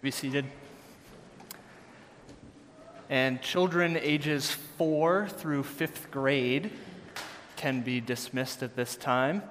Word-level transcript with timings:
Be 0.00 0.12
seated. 0.12 0.44
And 3.10 3.42
children 3.42 3.96
ages 3.96 4.48
four 4.48 5.28
through 5.28 5.64
fifth 5.64 6.12
grade 6.12 6.70
can 7.56 7.80
be 7.80 8.00
dismissed 8.00 8.62
at 8.62 8.76
this 8.76 8.94
time. 8.94 9.42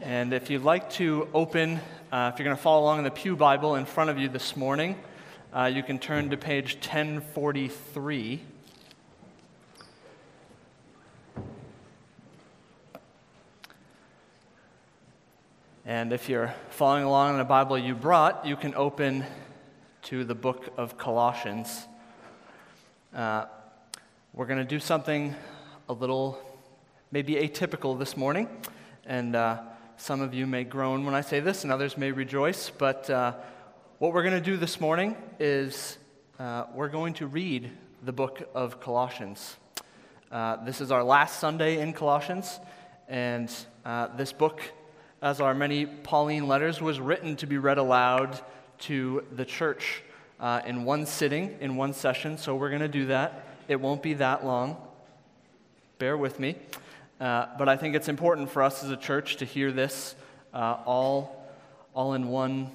And 0.00 0.32
if 0.32 0.48
you'd 0.48 0.62
like 0.62 0.88
to 0.92 1.28
open, 1.34 1.80
uh, 2.10 2.30
if 2.32 2.38
you're 2.38 2.44
going 2.44 2.56
to 2.56 2.62
follow 2.62 2.80
along 2.80 2.98
in 2.98 3.04
the 3.04 3.10
Pew 3.10 3.36
Bible 3.36 3.74
in 3.74 3.84
front 3.84 4.08
of 4.08 4.18
you 4.18 4.30
this 4.30 4.56
morning, 4.56 4.98
uh, 5.52 5.64
you 5.64 5.82
can 5.82 5.98
turn 5.98 6.30
to 6.30 6.38
page 6.38 6.76
1043. 6.76 8.40
And 15.86 16.03
if 16.14 16.28
you're 16.28 16.54
following 16.70 17.02
along 17.02 17.32
in 17.32 17.38
the 17.38 17.44
Bible 17.44 17.76
you 17.76 17.92
brought, 17.92 18.46
you 18.46 18.54
can 18.54 18.72
open 18.76 19.24
to 20.00 20.22
the 20.22 20.34
book 20.34 20.72
of 20.76 20.96
Colossians. 20.96 21.88
Uh, 23.12 23.46
we're 24.32 24.46
going 24.46 24.60
to 24.60 24.64
do 24.64 24.78
something 24.78 25.34
a 25.88 25.92
little 25.92 26.38
maybe 27.10 27.34
atypical 27.34 27.98
this 27.98 28.16
morning. 28.16 28.48
And 29.04 29.34
uh, 29.34 29.62
some 29.96 30.20
of 30.20 30.32
you 30.32 30.46
may 30.46 30.62
groan 30.62 31.04
when 31.04 31.16
I 31.16 31.20
say 31.20 31.40
this, 31.40 31.64
and 31.64 31.72
others 31.72 31.98
may 31.98 32.12
rejoice. 32.12 32.70
But 32.70 33.10
uh, 33.10 33.34
what 33.98 34.12
we're 34.12 34.22
going 34.22 34.40
to 34.40 34.50
do 34.50 34.56
this 34.56 34.80
morning 34.80 35.16
is 35.40 35.98
uh, 36.38 36.66
we're 36.76 36.90
going 36.90 37.14
to 37.14 37.26
read 37.26 37.72
the 38.04 38.12
book 38.12 38.48
of 38.54 38.78
Colossians. 38.78 39.56
Uh, 40.30 40.64
this 40.64 40.80
is 40.80 40.92
our 40.92 41.02
last 41.02 41.40
Sunday 41.40 41.80
in 41.80 41.92
Colossians, 41.92 42.60
and 43.08 43.52
uh, 43.84 44.16
this 44.16 44.32
book 44.32 44.62
as 45.24 45.40
our 45.40 45.54
many 45.54 45.86
Pauline 45.86 46.46
letters, 46.46 46.82
was 46.82 47.00
written 47.00 47.34
to 47.34 47.46
be 47.46 47.56
read 47.56 47.78
aloud 47.78 48.38
to 48.78 49.24
the 49.32 49.44
church 49.46 50.02
uh, 50.38 50.60
in 50.66 50.84
one 50.84 51.06
sitting, 51.06 51.56
in 51.62 51.76
one 51.76 51.94
session. 51.94 52.36
So 52.36 52.54
we're 52.54 52.68
going 52.68 52.82
to 52.82 52.88
do 52.88 53.06
that. 53.06 53.46
It 53.66 53.80
won't 53.80 54.02
be 54.02 54.12
that 54.14 54.44
long. 54.44 54.76
Bear 55.98 56.18
with 56.18 56.38
me. 56.38 56.56
Uh, 57.18 57.46
but 57.56 57.70
I 57.70 57.76
think 57.78 57.94
it's 57.94 58.08
important 58.08 58.50
for 58.50 58.62
us 58.62 58.84
as 58.84 58.90
a 58.90 58.98
church 58.98 59.36
to 59.36 59.46
hear 59.46 59.72
this 59.72 60.14
uh, 60.52 60.76
all, 60.84 61.48
all 61.94 62.12
in 62.12 62.28
one, 62.28 62.70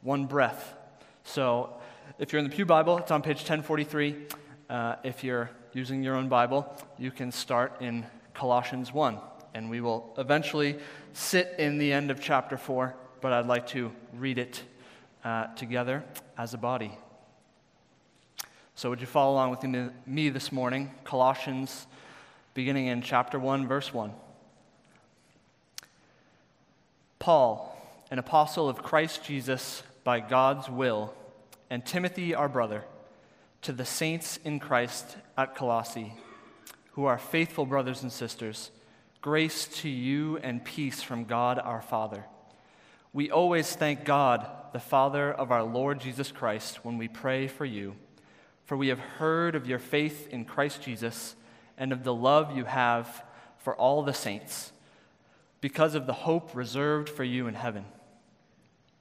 one 0.00 0.26
breath. 0.26 0.74
So 1.22 1.72
if 2.18 2.32
you're 2.32 2.40
in 2.40 2.48
the 2.48 2.54
Pew 2.54 2.66
Bible, 2.66 2.98
it's 2.98 3.12
on 3.12 3.22
page 3.22 3.36
1043. 3.36 4.16
Uh, 4.68 4.96
if 5.04 5.22
you're 5.22 5.50
using 5.72 6.02
your 6.02 6.16
own 6.16 6.28
Bible, 6.28 6.66
you 6.98 7.12
can 7.12 7.30
start 7.30 7.80
in 7.80 8.04
Colossians 8.34 8.92
1 8.92 9.18
and 9.54 9.68
we 9.68 9.80
will 9.80 10.14
eventually 10.18 10.78
sit 11.12 11.54
in 11.58 11.78
the 11.78 11.92
end 11.92 12.10
of 12.10 12.20
chapter 12.20 12.56
4, 12.56 12.94
but 13.20 13.32
I'd 13.32 13.46
like 13.46 13.66
to 13.68 13.92
read 14.14 14.38
it 14.38 14.62
uh, 15.24 15.46
together 15.54 16.04
as 16.38 16.54
a 16.54 16.58
body. 16.58 16.92
So, 18.74 18.90
would 18.90 19.00
you 19.00 19.06
follow 19.06 19.34
along 19.34 19.50
with 19.50 19.90
me 20.06 20.30
this 20.30 20.50
morning? 20.50 20.90
Colossians, 21.04 21.86
beginning 22.54 22.86
in 22.86 23.02
chapter 23.02 23.38
1, 23.38 23.68
verse 23.68 23.92
1. 23.92 24.12
Paul, 27.18 27.78
an 28.10 28.18
apostle 28.18 28.68
of 28.68 28.82
Christ 28.82 29.24
Jesus 29.24 29.82
by 30.02 30.20
God's 30.20 30.68
will, 30.68 31.14
and 31.70 31.84
Timothy, 31.84 32.34
our 32.34 32.48
brother, 32.48 32.84
to 33.62 33.72
the 33.72 33.84
saints 33.84 34.38
in 34.44 34.58
Christ 34.58 35.16
at 35.38 35.54
Colossae, 35.54 36.14
who 36.92 37.04
are 37.04 37.18
faithful 37.18 37.64
brothers 37.64 38.02
and 38.02 38.10
sisters 38.10 38.70
Grace 39.22 39.66
to 39.68 39.88
you 39.88 40.36
and 40.38 40.64
peace 40.64 41.00
from 41.00 41.26
God 41.26 41.60
our 41.60 41.80
Father. 41.80 42.24
We 43.12 43.30
always 43.30 43.72
thank 43.72 44.04
God, 44.04 44.44
the 44.72 44.80
Father 44.80 45.32
of 45.32 45.52
our 45.52 45.62
Lord 45.62 46.00
Jesus 46.00 46.32
Christ, 46.32 46.84
when 46.84 46.98
we 46.98 47.06
pray 47.06 47.46
for 47.46 47.64
you, 47.64 47.94
for 48.64 48.76
we 48.76 48.88
have 48.88 48.98
heard 48.98 49.54
of 49.54 49.68
your 49.68 49.78
faith 49.78 50.26
in 50.26 50.44
Christ 50.44 50.82
Jesus 50.82 51.36
and 51.78 51.92
of 51.92 52.02
the 52.02 52.12
love 52.12 52.56
you 52.56 52.64
have 52.64 53.24
for 53.58 53.76
all 53.76 54.02
the 54.02 54.12
saints, 54.12 54.72
because 55.60 55.94
of 55.94 56.08
the 56.08 56.12
hope 56.12 56.52
reserved 56.52 57.08
for 57.08 57.22
you 57.22 57.46
in 57.46 57.54
heaven. 57.54 57.84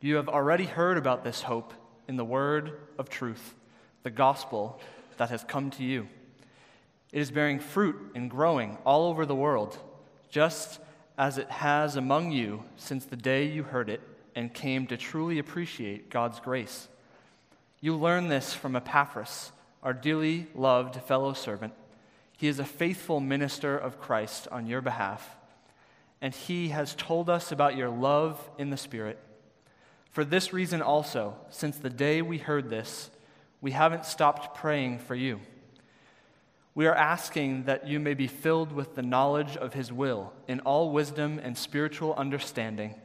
You 0.02 0.18
have 0.18 0.30
already 0.30 0.66
heard 0.66 1.00
about 1.00 1.24
this 1.24 1.42
hope 1.42 1.74
in 2.08 2.16
the 2.16 2.24
word 2.24 2.74
of 3.00 3.10
truth, 3.10 3.56
the 4.04 4.12
gospel 4.12 4.80
that 5.18 5.32
has 5.32 5.44
come 5.44 5.72
to 5.72 5.84
you. 5.84 6.08
It 7.12 7.22
is 7.22 7.32
bearing 7.32 7.60
fruit 7.60 8.12
and 8.14 8.30
growing 8.30 8.78
all 8.86 9.10
over 9.10 9.26
the 9.26 9.34
world 9.34 9.80
just 10.32 10.80
as 11.18 11.38
it 11.38 11.50
has 11.52 11.96
among 11.96 12.32
you 12.32 12.64
since 12.78 13.06
the 13.06 13.16
day 13.16 13.46
you 13.46 13.64
heard 13.64 13.90
it 13.90 14.02
and 14.34 14.54
came 14.54 14.88
to 14.88 14.98
truly 14.98 15.38
appreciate 15.38 16.10
God's 16.10 16.40
grace. 16.40 16.88
You 17.82 17.96
learned 17.96 18.32
this 18.32 18.54
from 18.54 18.76
Epaphras, 18.76 19.52
our 19.84 19.94
dearly 19.94 20.48
loved 20.56 20.96
fellow 21.04 21.34
servant. 21.34 21.74
He 22.38 22.48
is 22.48 22.60
a 22.60 22.66
faithful 22.66 23.20
minister 23.20 23.78
of 23.78 24.00
Christ 24.00 24.48
on 24.52 24.66
your 24.66 24.82
behalf, 24.82 25.36
and 26.22 26.34
he 26.34 26.70
has 26.70 26.96
told 26.96 27.30
us 27.30 27.52
about 27.52 27.76
your 27.76 27.90
love 27.90 28.50
in 28.58 28.70
the 28.70 28.78
Spirit. 28.78 29.20
For 30.12 30.24
this 30.26 30.54
reason 30.54 30.82
also, 30.82 31.36
since 31.50 31.78
the 31.78 31.90
day 31.90 32.22
we 32.22 32.38
heard 32.38 32.70
this, 32.70 33.12
we 33.60 33.72
haven't 33.72 34.06
stopped 34.06 34.58
praying 34.58 35.00
for 35.00 35.16
you. 35.16 35.40
We 36.74 36.88
are 36.88 36.96
asking 36.96 37.66
that 37.66 37.88
you 37.88 38.00
may 38.00 38.14
be 38.14 38.28
filled 38.28 38.72
with 38.72 38.96
the 38.96 39.02
knowledge 39.02 39.58
of 39.58 39.74
His 39.74 39.92
will 39.92 40.32
in 40.48 40.62
all 40.62 40.92
wisdom 40.92 41.40
and 41.44 41.58
spiritual 41.58 42.14
understanding, 42.16 42.96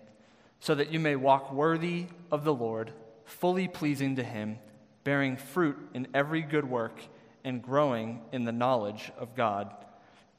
so 0.60 0.74
that 0.76 0.92
you 0.92 1.00
may 1.00 1.16
walk 1.16 1.52
worthy 1.52 2.06
of 2.30 2.44
the 2.44 2.54
Lord, 2.54 2.92
fully 3.24 3.66
pleasing 3.66 4.16
to 4.16 4.22
Him, 4.22 4.58
bearing 5.02 5.36
fruit 5.36 5.76
in 5.94 6.06
every 6.14 6.42
good 6.42 6.68
work, 6.68 7.00
and 7.42 7.62
growing 7.62 8.22
in 8.32 8.44
the 8.44 8.52
knowledge 8.52 9.10
of 9.18 9.34
God, 9.34 9.74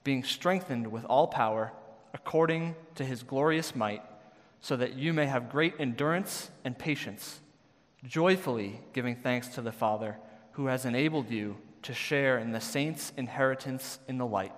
being 0.04 0.24
strengthened 0.24 0.88
with 0.88 1.04
all 1.06 1.28
power 1.28 1.74
according 2.14 2.76
to 2.96 3.04
His 3.04 3.24
glorious 3.24 3.76
might, 3.76 4.04
so 4.62 4.78
that 4.78 4.94
you 4.94 5.14
may 5.14 5.26
have 5.26 5.52
great 5.52 5.74
endurance 5.80 6.50
and 6.64 6.78
patience, 6.78 7.42
joyfully 8.06 8.80
giving 8.94 9.18
thanks 9.18 9.50
to 9.50 9.62
the 9.62 9.72
Father 9.72 10.18
who 10.54 10.68
has 10.68 10.86
enabled 10.86 11.30
you 11.30 11.58
to 11.84 11.94
share 11.94 12.38
in 12.38 12.52
the 12.52 12.62
saints' 12.62 13.14
inheritance 13.18 14.00
in 14.08 14.18
the 14.18 14.26
light. 14.26 14.54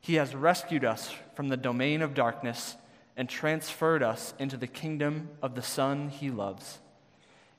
He 0.00 0.14
has 0.14 0.34
rescued 0.34 0.84
us 0.84 1.14
from 1.34 1.48
the 1.48 1.56
domain 1.56 2.02
of 2.02 2.14
darkness 2.14 2.76
and 3.16 3.28
transferred 3.28 4.02
us 4.02 4.32
into 4.38 4.56
the 4.56 4.66
kingdom 4.66 5.28
of 5.42 5.54
the 5.54 5.62
Son 5.62 6.08
he 6.08 6.30
loves. 6.30 6.78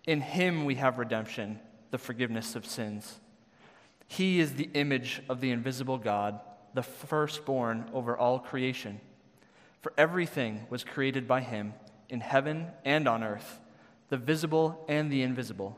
In 0.07 0.21
him 0.21 0.65
we 0.65 0.75
have 0.75 0.97
redemption, 0.97 1.59
the 1.91 1.97
forgiveness 1.97 2.55
of 2.55 2.65
sins. 2.65 3.19
He 4.07 4.39
is 4.39 4.55
the 4.55 4.69
image 4.73 5.21
of 5.29 5.39
the 5.39 5.51
invisible 5.51 5.97
God, 5.97 6.39
the 6.73 6.83
firstborn 6.83 7.89
over 7.93 8.17
all 8.17 8.39
creation. 8.39 8.99
For 9.81 9.93
everything 9.97 10.65
was 10.69 10.83
created 10.83 11.27
by 11.27 11.41
him, 11.41 11.73
in 12.09 12.21
heaven 12.21 12.67
and 12.83 13.07
on 13.07 13.23
earth, 13.23 13.59
the 14.09 14.17
visible 14.17 14.83
and 14.87 15.11
the 15.11 15.21
invisible 15.21 15.77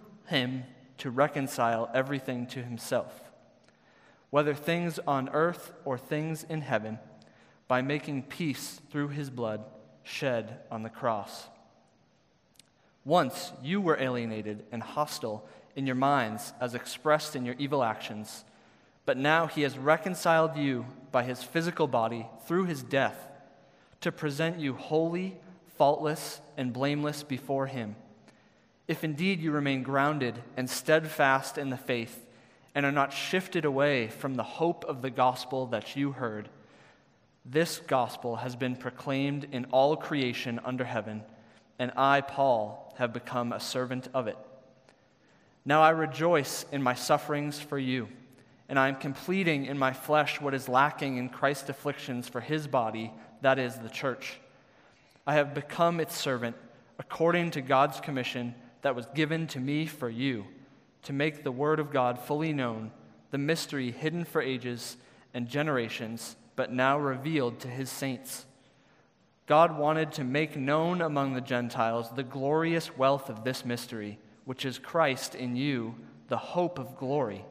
him 0.27 0.63
to 0.97 1.09
reconcile 1.09 1.89
everything 1.93 2.45
to 2.47 2.61
himself, 2.61 3.31
whether 4.29 4.53
things 4.53 4.99
on 5.07 5.29
earth 5.29 5.73
or 5.83 5.97
things 5.97 6.45
in 6.47 6.61
heaven, 6.61 6.99
by 7.67 7.81
making 7.81 8.23
peace 8.23 8.79
through 8.91 9.07
his 9.07 9.29
blood 9.29 9.63
shed 10.03 10.59
on 10.69 10.83
the 10.83 10.89
cross. 10.89 11.47
Once 13.03 13.51
you 13.63 13.81
were 13.81 13.99
alienated 13.99 14.63
and 14.71 14.83
hostile 14.83 15.47
in 15.75 15.87
your 15.87 15.95
minds 15.95 16.53
as 16.61 16.75
expressed 16.75 17.35
in 17.35 17.45
your 17.45 17.55
evil 17.57 17.83
actions, 17.83 18.43
but 19.05 19.17
now 19.17 19.47
he 19.47 19.63
has 19.63 19.77
reconciled 19.77 20.55
you 20.55 20.85
by 21.11 21.23
his 21.23 21.41
physical 21.41 21.87
body 21.87 22.27
through 22.45 22.65
his 22.65 22.83
death 22.83 23.27
to 24.01 24.11
present 24.11 24.59
you 24.59 24.73
holy, 24.73 25.35
faultless, 25.77 26.41
and 26.57 26.73
blameless 26.73 27.23
before 27.23 27.65
him 27.67 27.95
if 28.91 29.05
indeed 29.05 29.39
you 29.39 29.53
remain 29.53 29.83
grounded 29.83 30.35
and 30.57 30.69
steadfast 30.69 31.57
in 31.57 31.69
the 31.69 31.77
faith 31.77 32.25
and 32.75 32.85
are 32.85 32.91
not 32.91 33.13
shifted 33.13 33.63
away 33.63 34.09
from 34.09 34.35
the 34.35 34.43
hope 34.43 34.83
of 34.83 35.01
the 35.01 35.09
gospel 35.09 35.65
that 35.67 35.95
you 35.95 36.11
heard, 36.11 36.49
This 37.45 37.79
gospel 37.79 38.35
has 38.35 38.55
been 38.55 38.75
proclaimed 38.75 39.47
in 39.51 39.65
all 39.71 39.95
creation 39.95 40.59
under 40.63 40.83
heaven, 40.83 41.23
and 41.79 41.91
I, 41.95 42.21
Paul, 42.21 42.93
have 42.97 43.13
become 43.13 43.51
a 43.51 43.59
servant 43.59 44.09
of 44.13 44.27
it. 44.27 44.37
Now 45.65 45.81
I 45.81 45.89
rejoice 45.91 46.65
in 46.71 46.83
my 46.83 46.93
sufferings 46.93 47.59
for 47.59 47.79
you, 47.79 48.09
and 48.69 48.77
I 48.77 48.89
am 48.89 48.95
completing 48.95 49.65
in 49.65 49.77
my 49.77 49.93
flesh 49.93 50.39
what 50.39 50.53
is 50.53 50.69
lacking 50.69 51.17
in 51.17 51.29
Christ's 51.29 51.69
afflictions 51.69 52.27
for 52.27 52.41
his 52.41 52.67
body, 52.67 53.11
that 53.41 53.57
is, 53.57 53.75
the 53.75 53.89
church. 53.89 54.39
I 55.25 55.35
have 55.35 55.53
become 55.53 55.99
its 55.99 56.17
servant 56.17 56.55
according 56.99 57.51
to 57.51 57.61
God's 57.61 57.99
commission 57.99 58.53
that 58.81 58.95
was 58.95 59.05
given 59.15 59.47
to 59.47 59.59
me 59.59 59.85
for 59.85 60.09
you, 60.09 60.45
to 61.03 61.13
make 61.13 61.43
the 61.43 61.51
word 61.51 61.79
of 61.79 61.91
God 61.91 62.19
fully 62.19 62.53
known, 62.53 62.91
the 63.31 63.37
mystery 63.37 63.91
hidden 63.91 64.25
for 64.25 64.41
ages 64.41 64.97
and 65.33 65.47
generations 65.47 66.35
but 66.55 66.71
now 66.71 66.99
revealed 66.99 67.59
to 67.59 67.67
his 67.67 67.89
saints. 67.89 68.45
God 69.47 69.77
wanted 69.77 70.11
to 70.13 70.23
make 70.23 70.55
known 70.55 71.01
among 71.01 71.33
the 71.33 71.41
Gentiles 71.41 72.09
the 72.15 72.23
glorious 72.23 72.95
wealth 72.95 73.29
of 73.29 73.43
this 73.43 73.65
mystery, 73.65 74.19
which 74.45 74.65
is 74.65 74.77
Christ 74.77 75.35
in 75.35 75.55
you, 75.55 75.95
the 76.27 76.37
hope 76.37 76.79
of 76.79 76.97
glory. 76.97 77.43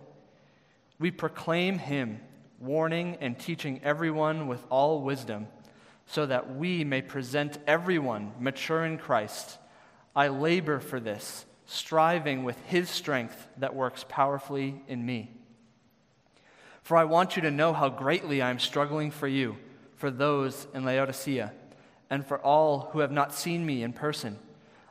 We 0.99 1.11
proclaim 1.11 1.79
him, 1.79 2.21
warning 2.61 3.17
and 3.21 3.39
teaching 3.39 3.81
everyone 3.83 4.47
with 4.47 4.65
all 4.71 5.03
wisdom, 5.03 5.49
so 6.07 6.27
that 6.27 6.57
we 6.57 6.85
may 6.85 7.03
present 7.03 7.59
everyone 7.67 8.33
mature 8.39 8.85
in 8.85 8.99
Christ. 8.99 9.59
I 10.15 10.29
labor 10.29 10.81
for 10.81 10.99
this, 10.99 11.45
striving 11.67 12.45
with 12.45 12.61
his 12.67 12.91
strength 12.91 13.49
that 13.59 13.75
works 13.75 14.05
powerfully 14.09 14.83
in 14.89 15.05
me. 15.07 15.31
For 16.83 16.97
I 16.97 17.05
want 17.05 17.37
you 17.37 17.43
to 17.43 17.51
know 17.51 17.73
how 17.73 17.89
greatly 17.89 18.43
I 18.43 18.51
am 18.51 18.59
struggling 18.59 19.11
for 19.11 19.29
you, 19.29 19.57
for 19.97 20.11
those 20.11 20.67
in 20.75 20.85
Laodicea, 20.85 21.53
and 22.09 22.27
for 22.27 22.39
all 22.39 22.91
who 22.93 22.99
have 22.99 23.13
not 23.13 23.33
seen 23.35 23.65
me 23.65 23.83
in 23.83 23.93
person. 23.93 24.39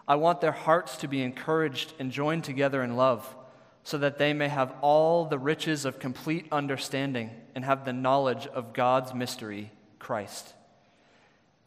I 0.08 0.16
want 0.16 0.40
their 0.40 0.54
hearts 0.54 0.98
to 0.98 1.08
be 1.08 1.22
encouraged 1.22 1.94
and 2.00 2.12
joined 2.12 2.44
together 2.44 2.82
in 2.82 2.96
love, 2.96 3.36
so 3.84 3.98
that 3.98 4.18
they 4.18 4.34
may 4.34 4.48
have 4.48 4.74
all 4.82 5.26
the 5.26 5.38
riches 5.38 5.84
of 5.84 6.00
complete 6.00 6.46
understanding 6.52 7.32
and 7.56 7.66
have 7.66 7.86
the 7.86 7.94
knowledge 7.94 8.48
of 8.48 8.74
God's 8.74 9.14
mystery, 9.14 9.72
Christ. 10.00 10.54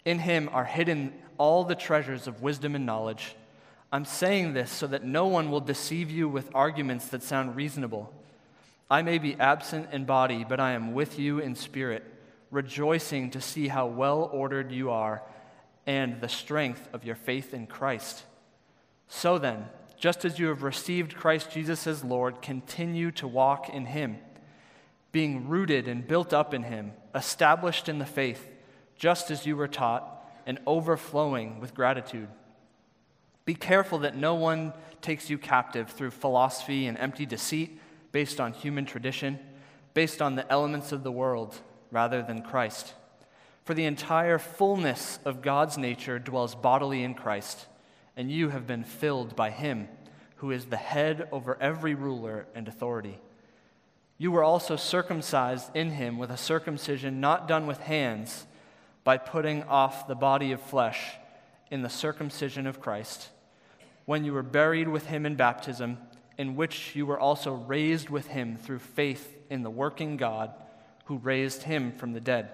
In 0.04 0.18
him 0.18 0.48
are 0.52 0.64
hidden 0.64 1.12
all 1.36 1.64
the 1.64 1.74
treasures 1.74 2.26
of 2.26 2.42
wisdom 2.42 2.74
and 2.74 2.86
knowledge. 2.86 3.36
I'm 3.92 4.06
saying 4.06 4.54
this 4.54 4.72
so 4.72 4.86
that 4.86 5.04
no 5.04 5.26
one 5.26 5.50
will 5.50 5.60
deceive 5.60 6.10
you 6.10 6.26
with 6.26 6.48
arguments 6.54 7.08
that 7.08 7.22
sound 7.22 7.56
reasonable. 7.56 8.10
I 8.90 9.02
may 9.02 9.18
be 9.18 9.34
absent 9.34 9.90
in 9.92 10.06
body, 10.06 10.46
but 10.48 10.58
I 10.58 10.72
am 10.72 10.94
with 10.94 11.18
you 11.18 11.40
in 11.40 11.54
spirit, 11.54 12.02
rejoicing 12.50 13.30
to 13.32 13.40
see 13.42 13.68
how 13.68 13.86
well 13.86 14.30
ordered 14.32 14.72
you 14.72 14.90
are 14.90 15.22
and 15.86 16.22
the 16.22 16.28
strength 16.28 16.88
of 16.94 17.04
your 17.04 17.16
faith 17.16 17.52
in 17.52 17.66
Christ. 17.66 18.22
So 19.08 19.36
then, 19.36 19.66
just 19.98 20.24
as 20.24 20.38
you 20.38 20.46
have 20.46 20.62
received 20.62 21.14
Christ 21.14 21.50
Jesus 21.50 21.86
as 21.86 22.02
Lord, 22.02 22.40
continue 22.40 23.10
to 23.12 23.28
walk 23.28 23.68
in 23.68 23.84
him, 23.84 24.16
being 25.10 25.48
rooted 25.48 25.86
and 25.86 26.08
built 26.08 26.32
up 26.32 26.54
in 26.54 26.62
him, 26.62 26.92
established 27.14 27.90
in 27.90 27.98
the 27.98 28.06
faith, 28.06 28.48
just 28.96 29.30
as 29.30 29.44
you 29.44 29.54
were 29.54 29.68
taught, 29.68 30.26
and 30.46 30.58
overflowing 30.66 31.60
with 31.60 31.74
gratitude. 31.74 32.28
Be 33.44 33.54
careful 33.54 33.98
that 34.00 34.16
no 34.16 34.34
one 34.34 34.72
takes 35.00 35.28
you 35.28 35.36
captive 35.36 35.90
through 35.90 36.12
philosophy 36.12 36.86
and 36.86 36.96
empty 36.96 37.26
deceit 37.26 37.78
based 38.12 38.40
on 38.40 38.52
human 38.52 38.84
tradition, 38.84 39.38
based 39.94 40.22
on 40.22 40.36
the 40.36 40.50
elements 40.50 40.92
of 40.92 41.02
the 41.02 41.12
world 41.12 41.60
rather 41.90 42.22
than 42.22 42.42
Christ. 42.42 42.94
For 43.64 43.74
the 43.74 43.84
entire 43.84 44.38
fullness 44.38 45.18
of 45.24 45.42
God's 45.42 45.78
nature 45.78 46.18
dwells 46.18 46.54
bodily 46.54 47.02
in 47.02 47.14
Christ, 47.14 47.66
and 48.16 48.30
you 48.30 48.50
have 48.50 48.66
been 48.66 48.84
filled 48.84 49.34
by 49.34 49.50
Him, 49.50 49.88
who 50.36 50.50
is 50.50 50.66
the 50.66 50.76
head 50.76 51.28
over 51.32 51.56
every 51.60 51.94
ruler 51.94 52.46
and 52.54 52.68
authority. 52.68 53.18
You 54.18 54.30
were 54.30 54.44
also 54.44 54.76
circumcised 54.76 55.74
in 55.74 55.90
Him 55.90 56.18
with 56.18 56.30
a 56.30 56.36
circumcision 56.36 57.20
not 57.20 57.48
done 57.48 57.66
with 57.66 57.78
hands, 57.78 58.46
by 59.04 59.18
putting 59.18 59.64
off 59.64 60.06
the 60.06 60.14
body 60.14 60.52
of 60.52 60.60
flesh 60.60 61.16
in 61.72 61.82
the 61.82 61.90
circumcision 61.90 62.68
of 62.68 62.80
Christ, 62.80 63.30
when 64.04 64.24
you 64.24 64.32
were 64.32 64.44
buried 64.44 64.86
with 64.86 65.06
Him 65.06 65.26
in 65.26 65.34
baptism 65.34 65.98
in 66.38 66.56
which 66.56 66.96
you 66.96 67.06
were 67.06 67.20
also 67.20 67.52
raised 67.52 68.08
with 68.08 68.26
him 68.28 68.56
through 68.56 68.78
faith 68.78 69.36
in 69.50 69.62
the 69.62 69.70
working 69.70 70.16
God 70.16 70.52
who 71.04 71.18
raised 71.18 71.64
him 71.64 71.92
from 71.92 72.12
the 72.12 72.20
dead. 72.20 72.48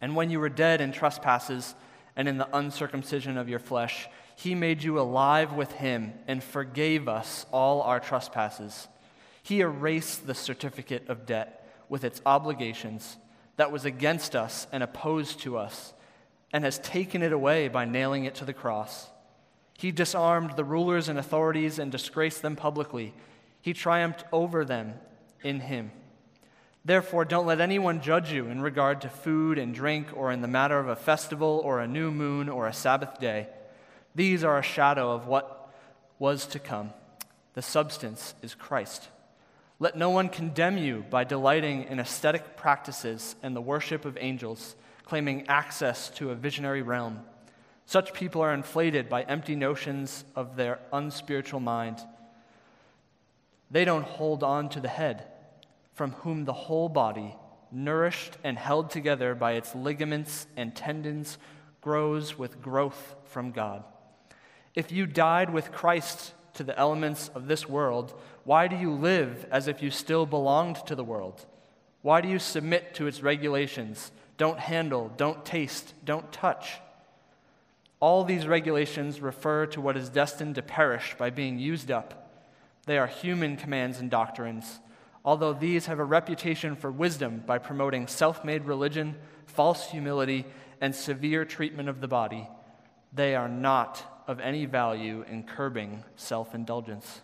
And 0.00 0.16
when 0.16 0.30
you 0.30 0.40
were 0.40 0.48
dead 0.48 0.80
in 0.80 0.92
trespasses 0.92 1.74
and 2.16 2.28
in 2.28 2.38
the 2.38 2.56
uncircumcision 2.56 3.36
of 3.36 3.48
your 3.48 3.58
flesh, 3.58 4.08
he 4.36 4.54
made 4.54 4.82
you 4.82 4.98
alive 4.98 5.52
with 5.52 5.72
him 5.72 6.12
and 6.26 6.42
forgave 6.42 7.08
us 7.08 7.46
all 7.52 7.82
our 7.82 8.00
trespasses. 8.00 8.88
He 9.42 9.60
erased 9.60 10.26
the 10.26 10.34
certificate 10.34 11.08
of 11.08 11.26
debt 11.26 11.68
with 11.88 12.04
its 12.04 12.22
obligations 12.24 13.16
that 13.56 13.72
was 13.72 13.84
against 13.84 14.34
us 14.34 14.66
and 14.72 14.82
opposed 14.82 15.40
to 15.40 15.58
us, 15.58 15.92
and 16.52 16.64
has 16.64 16.78
taken 16.78 17.22
it 17.22 17.32
away 17.32 17.68
by 17.68 17.84
nailing 17.84 18.24
it 18.24 18.34
to 18.36 18.44
the 18.44 18.52
cross. 18.52 19.08
He 19.78 19.90
disarmed 19.90 20.56
the 20.56 20.64
rulers 20.64 21.08
and 21.08 21.18
authorities 21.18 21.78
and 21.78 21.90
disgraced 21.90 22.42
them 22.42 22.56
publicly. 22.56 23.14
He 23.60 23.72
triumphed 23.72 24.24
over 24.32 24.64
them 24.64 24.94
in 25.42 25.60
him. 25.60 25.90
Therefore, 26.84 27.24
don't 27.24 27.46
let 27.46 27.60
anyone 27.60 28.00
judge 28.00 28.32
you 28.32 28.46
in 28.46 28.60
regard 28.60 29.00
to 29.02 29.08
food 29.08 29.56
and 29.56 29.74
drink, 29.74 30.08
or 30.14 30.32
in 30.32 30.42
the 30.42 30.48
matter 30.48 30.78
of 30.78 30.88
a 30.88 30.96
festival, 30.96 31.60
or 31.64 31.80
a 31.80 31.86
new 31.86 32.10
moon, 32.10 32.48
or 32.48 32.66
a 32.66 32.72
Sabbath 32.72 33.20
day. 33.20 33.48
These 34.14 34.42
are 34.42 34.58
a 34.58 34.62
shadow 34.62 35.12
of 35.12 35.26
what 35.26 35.72
was 36.18 36.44
to 36.46 36.58
come. 36.58 36.92
The 37.54 37.62
substance 37.62 38.34
is 38.42 38.54
Christ. 38.54 39.08
Let 39.78 39.96
no 39.96 40.10
one 40.10 40.28
condemn 40.28 40.76
you 40.76 41.04
by 41.08 41.24
delighting 41.24 41.84
in 41.84 41.98
ascetic 41.98 42.56
practices 42.56 43.36
and 43.42 43.54
the 43.54 43.60
worship 43.60 44.04
of 44.04 44.18
angels, 44.20 44.74
claiming 45.12 45.46
access 45.46 46.08
to 46.08 46.30
a 46.30 46.34
visionary 46.34 46.80
realm. 46.80 47.20
Such 47.84 48.14
people 48.14 48.40
are 48.40 48.54
inflated 48.54 49.10
by 49.10 49.24
empty 49.24 49.54
notions 49.54 50.24
of 50.34 50.56
their 50.56 50.78
unspiritual 50.90 51.60
mind. 51.60 51.98
They 53.70 53.84
don't 53.84 54.06
hold 54.06 54.42
on 54.42 54.70
to 54.70 54.80
the 54.80 54.88
head, 54.88 55.26
from 55.92 56.12
whom 56.12 56.46
the 56.46 56.54
whole 56.54 56.88
body, 56.88 57.36
nourished 57.70 58.38
and 58.42 58.56
held 58.56 58.88
together 58.88 59.34
by 59.34 59.52
its 59.52 59.74
ligaments 59.74 60.46
and 60.56 60.74
tendons, 60.74 61.36
grows 61.82 62.38
with 62.38 62.62
growth 62.62 63.14
from 63.26 63.50
God. 63.50 63.84
If 64.74 64.90
you 64.92 65.04
died 65.04 65.52
with 65.52 65.72
Christ 65.72 66.32
to 66.54 66.64
the 66.64 66.78
elements 66.78 67.30
of 67.34 67.48
this 67.48 67.68
world, 67.68 68.18
why 68.44 68.66
do 68.66 68.76
you 68.76 68.90
live 68.90 69.44
as 69.50 69.68
if 69.68 69.82
you 69.82 69.90
still 69.90 70.24
belonged 70.24 70.76
to 70.86 70.94
the 70.94 71.04
world? 71.04 71.44
Why 72.00 72.22
do 72.22 72.28
you 72.28 72.38
submit 72.38 72.94
to 72.94 73.06
its 73.06 73.22
regulations? 73.22 74.10
Don't 74.42 74.58
handle, 74.58 75.08
don't 75.16 75.44
taste, 75.44 75.94
don't 76.04 76.32
touch. 76.32 76.80
All 78.00 78.24
these 78.24 78.44
regulations 78.44 79.20
refer 79.20 79.66
to 79.66 79.80
what 79.80 79.96
is 79.96 80.08
destined 80.08 80.56
to 80.56 80.62
perish 80.62 81.14
by 81.16 81.30
being 81.30 81.60
used 81.60 81.92
up. 81.92 82.28
They 82.86 82.98
are 82.98 83.06
human 83.06 83.56
commands 83.56 84.00
and 84.00 84.10
doctrines, 84.10 84.80
although 85.24 85.52
these 85.52 85.86
have 85.86 86.00
a 86.00 86.04
reputation 86.04 86.74
for 86.74 86.90
wisdom 86.90 87.44
by 87.46 87.58
promoting 87.58 88.08
self 88.08 88.44
made 88.44 88.64
religion, 88.64 89.14
false 89.46 89.92
humility, 89.92 90.44
and 90.80 90.92
severe 90.92 91.44
treatment 91.44 91.88
of 91.88 92.00
the 92.00 92.08
body. 92.08 92.48
They 93.12 93.36
are 93.36 93.48
not 93.48 94.24
of 94.26 94.40
any 94.40 94.64
value 94.66 95.24
in 95.28 95.44
curbing 95.44 96.02
self 96.16 96.52
indulgence. 96.52 97.20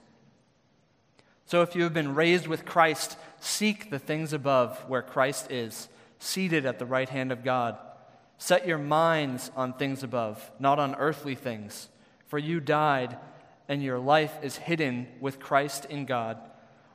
So, 1.47 1.63
if 1.63 1.75
you 1.75 1.83
have 1.83 1.95
been 1.95 2.15
raised 2.15 2.47
with 2.47 2.65
Christ, 2.65 3.19
seek 3.41 3.91
the 3.91 3.99
things 3.99 4.33
above 4.33 4.89
where 4.89 5.03
Christ 5.03 5.51
is, 5.51 5.89
seated 6.19 6.67
at 6.67 6.79
the 6.79 6.87
right 6.87 7.09
hand 7.09 7.33
of 7.33 7.45
God. 7.45 7.77
Set 8.39 8.67
your 8.67 8.79
minds 8.79 9.51
on 9.57 9.73
things 9.73 10.03
above, 10.03 10.51
not 10.59 10.79
on 10.79 10.95
earthly 10.95 11.35
things. 11.35 11.89
For 12.27 12.39
you 12.39 12.61
died, 12.61 13.17
and 13.69 13.83
your 13.83 13.99
life 13.99 14.37
is 14.43 14.57
hidden 14.57 15.09
with 15.21 15.41
Christ 15.41 15.85
in 15.87 16.05
God. 16.05 16.39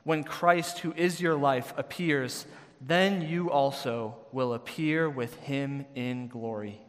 When 0.04 0.24
Christ, 0.24 0.80
who 0.80 0.92
is 0.94 1.20
your 1.20 1.34
life, 1.34 1.72
appears, 1.76 2.46
then 2.80 3.22
you 3.22 3.50
also 3.50 4.16
will 4.32 4.54
appear 4.54 5.08
with 5.08 5.34
him 5.36 5.86
in 5.94 6.28
glory. 6.28 6.80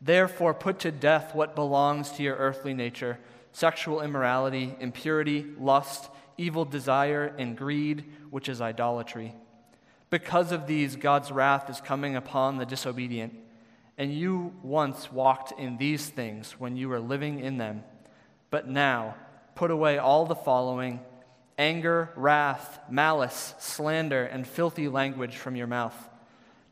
Therefore, 0.00 0.54
put 0.54 0.78
to 0.80 0.90
death 0.90 1.34
what 1.34 1.54
belongs 1.54 2.10
to 2.12 2.22
your 2.22 2.36
earthly 2.36 2.74
nature 2.74 3.18
sexual 3.52 4.02
immorality, 4.02 4.76
impurity, 4.80 5.46
lust, 5.58 6.10
evil 6.36 6.66
desire, 6.66 7.34
and 7.38 7.56
greed, 7.56 8.04
which 8.28 8.50
is 8.50 8.60
idolatry. 8.60 9.34
Because 10.10 10.52
of 10.52 10.66
these, 10.66 10.96
God's 10.96 11.32
wrath 11.32 11.68
is 11.68 11.80
coming 11.80 12.16
upon 12.16 12.58
the 12.58 12.66
disobedient. 12.66 13.34
And 13.98 14.12
you 14.12 14.54
once 14.62 15.10
walked 15.10 15.58
in 15.58 15.78
these 15.78 16.08
things 16.08 16.52
when 16.52 16.76
you 16.76 16.88
were 16.88 17.00
living 17.00 17.40
in 17.40 17.58
them. 17.58 17.82
But 18.50 18.68
now, 18.68 19.16
put 19.54 19.70
away 19.70 19.98
all 19.98 20.26
the 20.26 20.34
following 20.34 21.00
anger, 21.58 22.10
wrath, 22.16 22.80
malice, 22.90 23.54
slander, 23.58 24.24
and 24.24 24.46
filthy 24.46 24.88
language 24.88 25.36
from 25.36 25.56
your 25.56 25.66
mouth. 25.66 25.96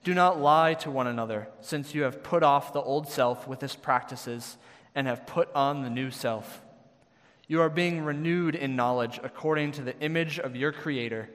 Do 0.05 0.13
not 0.13 0.39
lie 0.39 0.75
to 0.75 0.91
one 0.91 1.07
another, 1.07 1.49
since 1.63 1.95
you 1.95 2.03
have 2.03 2.23
put 2.23 2.43
off 2.43 2.75
the 2.75 2.83
old 2.83 3.09
self 3.09 3.49
with 3.49 3.63
its 3.63 3.75
practices 3.75 4.59
and 4.95 5.07
have 5.07 5.27
put 5.27 5.49
on 5.55 5.83
the 5.83 5.89
new 5.89 6.11
self. 6.11 6.63
You 7.49 7.63
are 7.63 7.71
being 7.71 8.05
renewed 8.05 8.55
in 8.55 8.77
knowledge 8.77 9.19
according 9.23 9.73
to 9.73 9.83
the 9.83 9.99
image 10.01 10.39
of 10.39 10.57
your 10.57 10.73
Creator. 10.73 11.31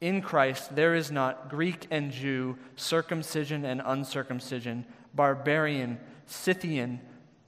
In 0.00 0.22
Christ, 0.22 0.74
there 0.76 0.94
is 0.94 1.10
not 1.10 1.48
Greek 1.48 1.86
and 1.90 2.12
Jew, 2.12 2.56
circumcision 2.76 3.64
and 3.64 3.82
uncircumcision, 3.84 4.84
barbarian, 5.14 5.98
Scythian, 6.26 7.00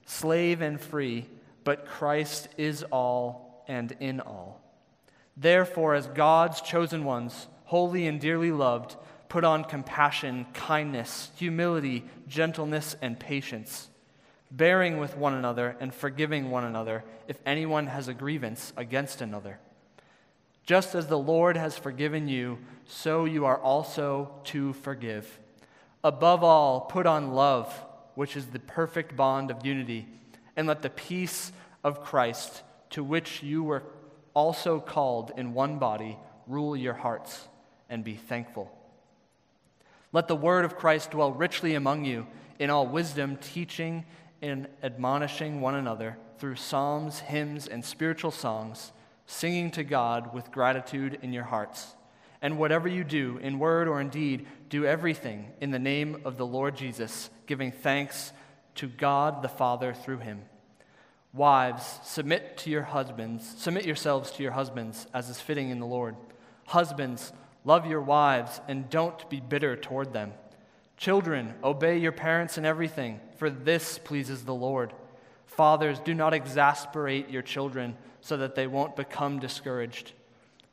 slave 0.05 0.61
and 0.61 0.79
free, 0.79 1.27
but 1.63 1.85
Christ 1.85 2.49
is 2.57 2.83
all 2.91 3.63
and 3.67 3.95
in 3.99 4.19
all. 4.19 4.61
Therefore, 5.37 5.95
as 5.95 6.07
God's 6.07 6.59
chosen 6.61 7.05
ones, 7.05 7.47
holy 7.65 8.07
and 8.07 8.19
dearly 8.19 8.51
loved, 8.51 8.97
Put 9.31 9.45
on 9.45 9.63
compassion, 9.63 10.45
kindness, 10.53 11.31
humility, 11.37 12.03
gentleness, 12.27 12.97
and 13.01 13.17
patience, 13.17 13.87
bearing 14.51 14.97
with 14.97 15.15
one 15.15 15.33
another 15.33 15.77
and 15.79 15.95
forgiving 15.95 16.51
one 16.51 16.65
another 16.65 17.05
if 17.29 17.39
anyone 17.45 17.87
has 17.87 18.09
a 18.09 18.13
grievance 18.13 18.73
against 18.75 19.21
another. 19.21 19.57
Just 20.65 20.95
as 20.95 21.07
the 21.07 21.17
Lord 21.17 21.57
has 21.57 21.77
forgiven 21.77 22.27
you, 22.27 22.59
so 22.85 23.25
you 23.25 23.45
are 23.45 23.57
also 23.57 24.31
to 24.45 24.73
forgive. 24.73 25.39
Above 26.03 26.43
all, 26.43 26.81
put 26.81 27.05
on 27.05 27.33
love, 27.33 27.73
which 28.15 28.35
is 28.35 28.47
the 28.47 28.59
perfect 28.59 29.15
bond 29.15 29.51
of 29.51 29.65
unity, 29.65 30.07
and 30.55 30.67
let 30.67 30.81
the 30.81 30.89
peace 30.89 31.51
of 31.83 32.03
Christ, 32.03 32.63
to 32.91 33.03
which 33.03 33.41
you 33.41 33.63
were 33.63 33.83
also 34.33 34.79
called 34.79 35.31
in 35.35 35.53
one 35.53 35.79
body, 35.79 36.17
rule 36.47 36.75
your 36.75 36.93
hearts, 36.93 37.47
and 37.89 38.03
be 38.03 38.15
thankful. 38.15 38.71
Let 40.13 40.27
the 40.27 40.35
word 40.35 40.65
of 40.65 40.75
Christ 40.75 41.11
dwell 41.11 41.31
richly 41.31 41.75
among 41.75 42.05
you 42.05 42.27
in 42.59 42.69
all 42.69 42.85
wisdom, 42.85 43.37
teaching 43.37 44.05
and 44.41 44.67
admonishing 44.83 45.61
one 45.61 45.75
another 45.75 46.17
through 46.37 46.55
psalms, 46.55 47.19
hymns, 47.19 47.67
and 47.67 47.85
spiritual 47.85 48.31
songs, 48.31 48.91
singing 49.31 49.71
to 49.71 49.83
God 49.83 50.33
with 50.33 50.51
gratitude 50.51 51.19
in 51.21 51.33
your 51.33 51.43
hearts. 51.43 51.95
And 52.41 52.57
whatever 52.57 52.87
you 52.87 53.03
do, 53.03 53.39
in 53.41 53.59
word 53.59 53.87
or 53.87 54.01
in 54.01 54.09
deed, 54.09 54.47
do 54.69 54.85
everything 54.85 55.51
in 55.61 55.71
the 55.71 55.79
name 55.79 56.21
of 56.25 56.37
the 56.37 56.45
Lord 56.45 56.75
Jesus, 56.75 57.29
giving 57.45 57.71
thanks 57.71 58.33
to 58.75 58.87
God 58.87 59.41
the 59.41 59.49
Father 59.49 59.93
through 59.93 60.19
him. 60.19 60.41
Wives, 61.33 61.99
submit 62.03 62.57
to 62.59 62.69
your 62.69 62.83
husbands, 62.83 63.53
submit 63.57 63.85
yourselves 63.85 64.31
to 64.31 64.43
your 64.43 64.51
husbands 64.51 65.07
as 65.13 65.29
is 65.29 65.39
fitting 65.39 65.69
in 65.69 65.79
the 65.79 65.85
Lord. 65.85 66.15
Husbands, 66.65 67.31
Love 67.63 67.85
your 67.85 68.01
wives 68.01 68.59
and 68.67 68.89
don't 68.89 69.29
be 69.29 69.39
bitter 69.39 69.75
toward 69.75 70.13
them. 70.13 70.33
Children, 70.97 71.53
obey 71.63 71.97
your 71.97 72.11
parents 72.11 72.57
in 72.57 72.65
everything, 72.65 73.19
for 73.37 73.49
this 73.49 73.97
pleases 73.97 74.45
the 74.45 74.53
Lord. 74.53 74.93
Fathers, 75.45 75.99
do 75.99 76.13
not 76.13 76.33
exasperate 76.33 77.29
your 77.29 77.41
children 77.41 77.95
so 78.21 78.37
that 78.37 78.55
they 78.55 78.67
won't 78.67 78.95
become 78.95 79.39
discouraged. 79.39 80.13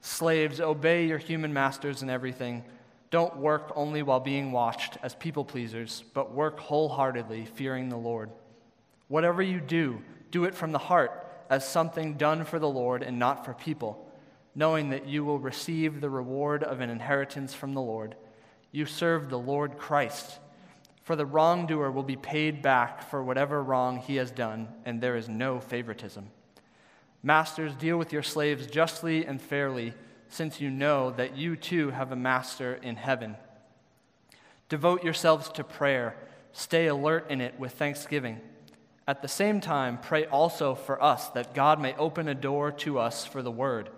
Slaves, 0.01 0.61
obey 0.61 1.07
your 1.07 1.19
human 1.19 1.53
masters 1.53 2.03
in 2.03 2.11
everything. 2.11 2.65
Don't 3.11 3.37
work 3.37 3.73
only 3.75 4.03
while 4.03 4.21
being 4.21 4.53
watched 4.53 4.99
as 5.03 5.15
people 5.15 5.45
pleasers, 5.45 6.05
but 6.15 6.33
work 6.33 6.61
wholeheartedly, 6.61 7.47
fearing 7.47 7.89
the 7.89 7.97
Lord. 7.97 8.31
Whatever 9.09 9.43
you 9.43 9.61
do, 9.61 10.03
do 10.31 10.45
it 10.45 10.55
from 10.55 10.73
the 10.73 10.79
heart 10.79 11.27
as 11.51 11.67
something 11.67 12.15
done 12.15 12.45
for 12.45 12.59
the 12.59 12.69
Lord 12.69 13.03
and 13.03 13.19
not 13.19 13.45
for 13.45 13.55
people 13.55 14.09
knowing 14.59 14.91
that 14.91 15.07
you 15.07 15.25
will 15.25 15.39
receive 15.39 16.01
the 16.01 16.11
reward 16.11 16.65
of 16.65 16.81
an 16.81 16.91
inheritance 16.91 17.55
from 17.55 17.75
the 17.75 17.81
Lord. 17.81 18.17
You 18.73 18.87
serve 18.87 19.31
the 19.31 19.39
Lord 19.39 19.79
Christ. 19.79 20.41
For 21.05 21.15
the 21.15 21.25
wrongdoer 21.25 21.93
will 21.93 22.03
be 22.03 22.17
paid 22.17 22.61
back 22.61 23.09
for 23.09 23.23
whatever 23.23 23.63
wrong 23.63 23.99
he 23.99 24.17
has 24.17 24.33
done, 24.33 24.69
and 24.85 25.01
there 25.01 25.15
is 25.15 25.29
no 25.29 25.61
favoritism. 25.61 26.29
Masters, 27.23 27.75
deal 27.75 27.97
with 27.97 28.13
your 28.13 28.23
slaves 28.23 28.67
justly 28.67 29.27
and 29.27 29.41
fairly, 29.41 29.95
since 30.29 30.61
you 30.61 30.71
know 30.71 31.11
that 31.11 31.37
you 31.37 31.57
too 31.57 31.91
have 31.91 32.13
a 32.13 32.17
master 32.17 32.75
in 32.83 32.97
heaven. 32.97 33.37
Devote 34.69 35.03
yourselves 35.03 35.49
to 35.51 35.65
prayer, 35.65 36.17
stay 36.53 36.87
alert 36.87 37.31
in 37.31 37.41
it 37.41 37.59
with 37.59 37.73
thanksgiving. 37.73 38.41
At 39.07 39.23
the 39.23 39.29
same 39.29 39.61
time, 39.61 39.99
pray 39.99 40.27
also 40.27 40.75
for 40.75 41.03
us 41.03 41.29
that 41.31 41.55
God 41.55 41.81
may 41.81 41.95
open 41.95 42.29
a 42.29 42.35
door 42.35 42.71
to 42.73 42.99
us 42.99 43.25
for 43.25 43.43
the 43.43 43.51
word 43.51 43.91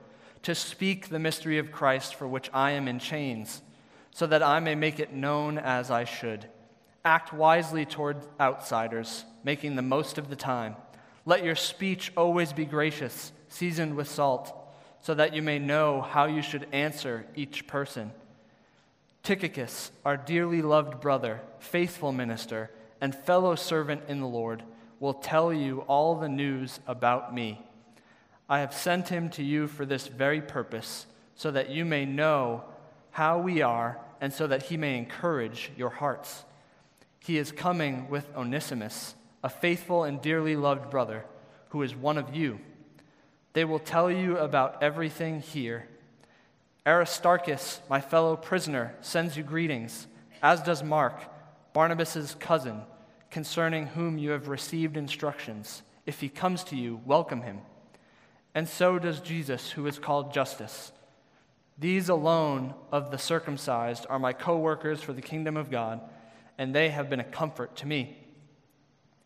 to 0.42 0.54
speak 0.54 1.08
the 1.08 1.18
mystery 1.18 1.58
of 1.58 1.72
Christ 1.72 2.14
for 2.14 2.26
which 2.26 2.50
I 2.52 2.72
am 2.72 2.88
in 2.88 2.98
chains, 2.98 3.62
so 4.10 4.26
that 4.26 4.42
I 4.42 4.60
may 4.60 4.74
make 4.74 4.98
it 4.98 5.12
known 5.12 5.58
as 5.58 5.90
I 5.90 6.04
should. 6.04 6.46
Act 7.04 7.32
wisely 7.32 7.84
toward 7.84 8.18
outsiders, 8.40 9.24
making 9.44 9.76
the 9.76 9.82
most 9.82 10.18
of 10.18 10.28
the 10.30 10.36
time. 10.36 10.76
Let 11.30 11.44
your 11.44 11.54
speech 11.54 12.10
always 12.16 12.52
be 12.52 12.64
gracious, 12.64 13.30
seasoned 13.48 13.94
with 13.94 14.08
salt, 14.08 14.52
so 15.00 15.14
that 15.14 15.32
you 15.32 15.42
may 15.42 15.60
know 15.60 16.00
how 16.00 16.24
you 16.24 16.42
should 16.42 16.66
answer 16.72 17.24
each 17.36 17.68
person. 17.68 18.10
Tychicus, 19.22 19.92
our 20.04 20.16
dearly 20.16 20.60
loved 20.60 21.00
brother, 21.00 21.40
faithful 21.60 22.10
minister, 22.10 22.72
and 23.00 23.14
fellow 23.14 23.54
servant 23.54 24.02
in 24.08 24.18
the 24.18 24.26
Lord, 24.26 24.64
will 24.98 25.14
tell 25.14 25.52
you 25.52 25.82
all 25.82 26.16
the 26.16 26.28
news 26.28 26.80
about 26.88 27.32
me. 27.32 27.64
I 28.48 28.58
have 28.58 28.74
sent 28.74 29.08
him 29.08 29.30
to 29.30 29.44
you 29.44 29.68
for 29.68 29.86
this 29.86 30.08
very 30.08 30.40
purpose, 30.40 31.06
so 31.36 31.52
that 31.52 31.70
you 31.70 31.84
may 31.84 32.06
know 32.06 32.64
how 33.12 33.38
we 33.38 33.62
are, 33.62 34.00
and 34.20 34.32
so 34.32 34.48
that 34.48 34.64
he 34.64 34.76
may 34.76 34.98
encourage 34.98 35.70
your 35.76 35.90
hearts. 35.90 36.42
He 37.20 37.38
is 37.38 37.52
coming 37.52 38.10
with 38.10 38.26
Onesimus, 38.34 39.14
a 39.42 39.48
faithful 39.48 40.04
and 40.04 40.20
dearly 40.20 40.56
loved 40.56 40.90
brother, 40.90 41.24
who 41.70 41.82
is 41.82 41.94
one 41.94 42.18
of 42.18 42.34
you. 42.34 42.60
They 43.52 43.64
will 43.64 43.78
tell 43.78 44.10
you 44.10 44.38
about 44.38 44.82
everything 44.82 45.40
here. 45.40 45.88
Aristarchus, 46.86 47.80
my 47.88 48.00
fellow 48.00 48.36
prisoner, 48.36 48.94
sends 49.00 49.36
you 49.36 49.42
greetings, 49.42 50.06
as 50.42 50.62
does 50.62 50.82
Mark, 50.82 51.20
Barnabas' 51.72 52.36
cousin, 52.38 52.82
concerning 53.30 53.86
whom 53.86 54.18
you 54.18 54.30
have 54.30 54.48
received 54.48 54.96
instructions. 54.96 55.82
If 56.06 56.20
he 56.20 56.28
comes 56.28 56.64
to 56.64 56.76
you, 56.76 57.00
welcome 57.04 57.42
him 57.42 57.60
and 58.54 58.68
so 58.68 58.98
does 58.98 59.20
Jesus, 59.20 59.70
who 59.70 59.86
is 59.86 59.98
called 59.98 60.32
Justus. 60.32 60.92
These 61.78 62.08
alone 62.08 62.74
of 62.92 63.10
the 63.10 63.18
circumcised 63.18 64.06
are 64.10 64.18
my 64.18 64.32
co 64.32 64.58
workers 64.58 65.00
for 65.00 65.12
the 65.12 65.22
kingdom 65.22 65.56
of 65.56 65.70
God, 65.70 66.00
and 66.58 66.74
they 66.74 66.90
have 66.90 67.08
been 67.08 67.20
a 67.20 67.24
comfort 67.24 67.76
to 67.76 67.86
me. 67.86 68.18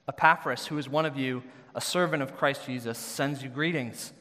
Epaphras, 0.09 0.67
who 0.67 0.79
is 0.79 0.89
one 0.89 1.07
of 1.07 1.17
you, 1.17 1.43
a 1.75 1.81
servant 1.81 2.23
of 2.23 2.37
Christ 2.37 2.67
Jesus, 2.67 2.99
sends 2.99 3.43
you 3.43 3.49
greetings. 3.49 4.13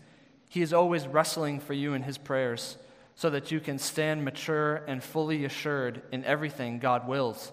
He 0.50 0.62
is 0.62 0.74
always 0.74 1.08
wrestling 1.08 1.60
for 1.60 1.74
you 1.74 1.94
in 1.94 2.04
his 2.04 2.18
prayers, 2.18 2.78
so 3.16 3.30
that 3.30 3.52
you 3.52 3.60
can 3.60 3.78
stand 3.78 4.26
mature 4.26 4.78
and 4.88 5.04
fully 5.04 5.46
assured 5.46 6.02
in 6.12 6.24
everything 6.26 6.80
God 6.80 7.08
wills. 7.08 7.52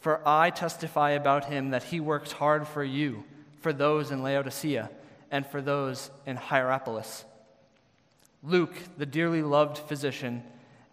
For 0.00 0.26
I 0.26 0.50
testify 0.50 1.10
about 1.10 1.46
him 1.46 1.70
that 1.70 1.84
he 1.84 2.00
works 2.00 2.32
hard 2.32 2.66
for 2.68 2.84
you, 2.84 3.24
for 3.60 3.72
those 3.72 4.10
in 4.10 4.22
Laodicea 4.22 4.90
and 5.30 5.46
for 5.46 5.60
those 5.60 6.10
in 6.26 6.36
Hierapolis. 6.36 7.24
Luke, 8.42 8.74
the 8.98 9.06
dearly 9.06 9.42
loved 9.42 9.78
physician, 9.78 10.42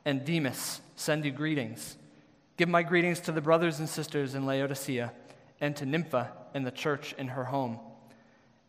and 0.05 0.25
Demas 0.25 0.81
send 0.95 1.25
you 1.25 1.31
greetings. 1.31 1.97
Give 2.57 2.69
my 2.69 2.83
greetings 2.83 3.19
to 3.21 3.31
the 3.31 3.41
brothers 3.41 3.79
and 3.79 3.89
sisters 3.89 4.35
in 4.35 4.45
Laodicea 4.45 5.11
and 5.61 5.75
to 5.77 5.85
Nympha 5.85 6.31
and 6.53 6.67
the 6.67 6.71
church 6.71 7.15
in 7.17 7.29
her 7.29 7.45
home. 7.45 7.79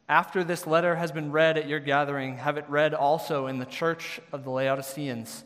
After 0.09 0.45
this 0.45 0.67
letter 0.67 0.95
has 0.95 1.11
been 1.11 1.33
read 1.33 1.59
at 1.59 1.69
your 1.69 1.81
gathering, 1.81 2.37
have 2.37 2.59
it 2.59 2.67
read 2.69 2.95
also 2.95 3.47
in 3.47 3.59
the 3.59 3.65
church 3.65 4.21
of 4.31 4.45
the 4.45 4.51
Laodiceans, 4.51 5.43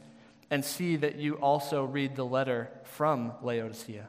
and 0.50 0.64
see 0.64 0.96
that 0.96 1.16
you 1.16 1.34
also 1.34 1.84
read 1.84 2.16
the 2.16 2.24
letter 2.24 2.70
from 2.82 3.32
Laodicea. 3.42 4.08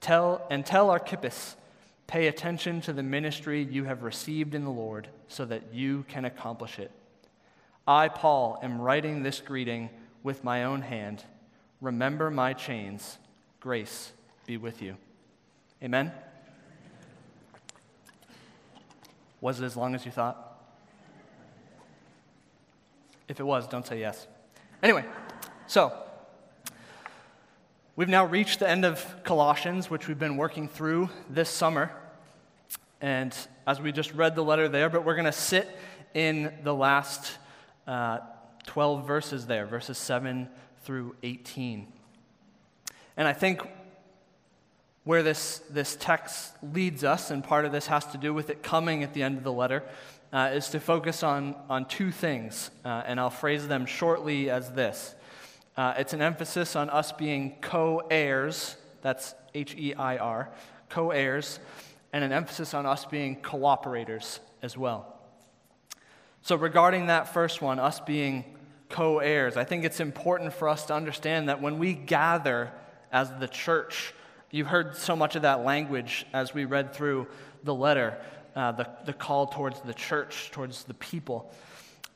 Tell 0.00 0.46
and 0.50 0.66
tell 0.66 0.90
Archippus 0.90 1.56
Pay 2.06 2.26
attention 2.26 2.80
to 2.82 2.92
the 2.92 3.02
ministry 3.02 3.62
you 3.62 3.84
have 3.84 4.02
received 4.02 4.54
in 4.54 4.64
the 4.64 4.70
Lord 4.70 5.08
so 5.28 5.44
that 5.46 5.72
you 5.72 6.04
can 6.08 6.24
accomplish 6.24 6.78
it. 6.78 6.90
I, 7.86 8.08
Paul, 8.08 8.58
am 8.62 8.80
writing 8.80 9.22
this 9.22 9.40
greeting 9.40 9.90
with 10.22 10.44
my 10.44 10.64
own 10.64 10.82
hand. 10.82 11.24
Remember 11.80 12.30
my 12.30 12.52
chains. 12.52 13.18
Grace 13.60 14.12
be 14.46 14.56
with 14.56 14.82
you. 14.82 14.96
Amen? 15.84 16.10
Was 19.40 19.60
it 19.60 19.64
as 19.64 19.76
long 19.76 19.94
as 19.94 20.06
you 20.06 20.10
thought? 20.10 20.58
If 23.28 23.38
it 23.38 23.44
was, 23.44 23.68
don't 23.68 23.86
say 23.86 24.00
yes. 24.00 24.26
Anyway, 24.82 25.04
so 25.66 25.92
We've 27.96 28.08
now 28.08 28.26
reached 28.26 28.58
the 28.58 28.68
end 28.68 28.84
of 28.84 29.22
Colossians, 29.22 29.88
which 29.88 30.08
we've 30.08 30.18
been 30.18 30.36
working 30.36 30.66
through 30.66 31.10
this 31.30 31.48
summer. 31.48 31.92
And 33.00 33.32
as 33.68 33.80
we 33.80 33.92
just 33.92 34.12
read 34.14 34.34
the 34.34 34.42
letter 34.42 34.68
there, 34.68 34.90
but 34.90 35.04
we're 35.04 35.14
going 35.14 35.26
to 35.26 35.32
sit 35.32 35.68
in 36.12 36.52
the 36.64 36.74
last 36.74 37.38
uh, 37.86 38.18
12 38.66 39.06
verses 39.06 39.46
there, 39.46 39.64
verses 39.64 39.96
7 39.96 40.48
through 40.82 41.14
18. 41.22 41.86
And 43.16 43.28
I 43.28 43.32
think 43.32 43.62
Where 45.04 45.22
this, 45.22 45.60
this 45.70 45.96
text 45.96 46.52
leads 46.62 47.04
us, 47.04 47.30
and 47.30 47.44
part 47.44 47.64
of 47.66 47.72
this 47.72 47.86
has 47.88 48.06
to 48.06 48.18
do 48.18 48.32
with 48.32 48.50
it 48.50 48.62
coming 48.62 49.02
at 49.02 49.12
the 49.12 49.22
end 49.22 49.36
of 49.36 49.44
the 49.44 49.52
letter, 49.52 49.82
uh, 50.32 50.50
is 50.52 50.68
to 50.70 50.80
focus 50.80 51.22
on, 51.22 51.54
on 51.68 51.84
two 51.84 52.10
things, 52.10 52.70
uh, 52.84 53.02
and 53.06 53.20
I'll 53.20 53.30
phrase 53.30 53.68
them 53.68 53.86
shortly 53.86 54.50
as 54.50 54.70
this. 54.72 55.14
Uh, 55.76 55.94
it's 55.98 56.12
an 56.12 56.22
emphasis 56.22 56.74
on 56.74 56.88
us 56.88 57.12
being 57.12 57.56
co 57.60 58.02
heirs, 58.10 58.76
that's 59.02 59.34
H 59.54 59.74
E 59.76 59.94
I 59.94 60.16
R, 60.16 60.50
co 60.88 61.10
heirs, 61.10 61.60
and 62.12 62.24
an 62.24 62.32
emphasis 62.32 62.74
on 62.74 62.86
us 62.86 63.04
being 63.04 63.36
cooperators 63.42 64.38
as 64.62 64.76
well. 64.76 65.14
So, 66.42 66.56
regarding 66.56 67.06
that 67.06 67.32
first 67.32 67.60
one, 67.60 67.78
us 67.78 68.00
being 68.00 68.44
co 68.88 69.18
heirs, 69.18 69.56
I 69.56 69.64
think 69.64 69.84
it's 69.84 70.00
important 70.00 70.52
for 70.52 70.68
us 70.68 70.86
to 70.86 70.94
understand 70.94 71.48
that 71.48 71.60
when 71.60 71.78
we 71.78 71.92
gather 71.92 72.72
as 73.12 73.30
the 73.38 73.48
church, 73.48 74.14
you 74.54 74.64
heard 74.64 74.96
so 74.96 75.16
much 75.16 75.34
of 75.34 75.42
that 75.42 75.64
language 75.64 76.24
as 76.32 76.54
we 76.54 76.64
read 76.64 76.94
through 76.94 77.26
the 77.64 77.74
letter, 77.74 78.16
uh, 78.54 78.70
the, 78.70 78.88
the 79.04 79.12
call 79.12 79.48
towards 79.48 79.80
the 79.80 79.92
church, 79.92 80.52
towards 80.52 80.84
the 80.84 80.94
people. 80.94 81.52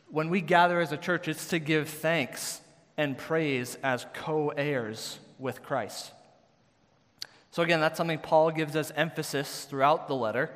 When 0.08 0.30
we 0.30 0.40
gather 0.40 0.80
as 0.80 0.92
a 0.92 0.96
church, 0.96 1.26
it's 1.26 1.48
to 1.48 1.58
give 1.58 1.88
thanks 1.88 2.60
and 2.96 3.18
praise 3.18 3.76
as 3.82 4.06
co 4.14 4.50
heirs 4.50 5.18
with 5.40 5.64
Christ. 5.64 6.12
So, 7.50 7.64
again, 7.64 7.80
that's 7.80 7.96
something 7.96 8.20
Paul 8.20 8.52
gives 8.52 8.76
us 8.76 8.92
emphasis 8.94 9.64
throughout 9.64 10.06
the 10.06 10.14
letter. 10.14 10.52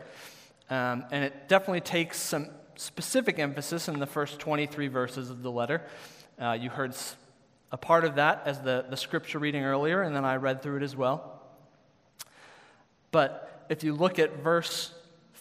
Um, 0.70 1.04
and 1.10 1.24
it 1.24 1.48
definitely 1.48 1.80
takes 1.80 2.16
some 2.16 2.46
specific 2.76 3.40
emphasis 3.40 3.88
in 3.88 3.98
the 3.98 4.06
first 4.06 4.38
23 4.38 4.86
verses 4.86 5.30
of 5.30 5.42
the 5.42 5.50
letter. 5.50 5.82
Uh, 6.40 6.52
you 6.52 6.70
heard 6.70 6.94
a 7.72 7.76
part 7.76 8.04
of 8.04 8.14
that 8.14 8.42
as 8.46 8.60
the, 8.60 8.84
the 8.88 8.96
scripture 8.96 9.40
reading 9.40 9.64
earlier, 9.64 10.02
and 10.02 10.14
then 10.14 10.24
I 10.24 10.36
read 10.36 10.62
through 10.62 10.76
it 10.76 10.84
as 10.84 10.94
well. 10.94 11.41
But 13.12 13.66
if 13.68 13.84
you 13.84 13.94
look 13.94 14.18
at 14.18 14.42
verse 14.42 14.92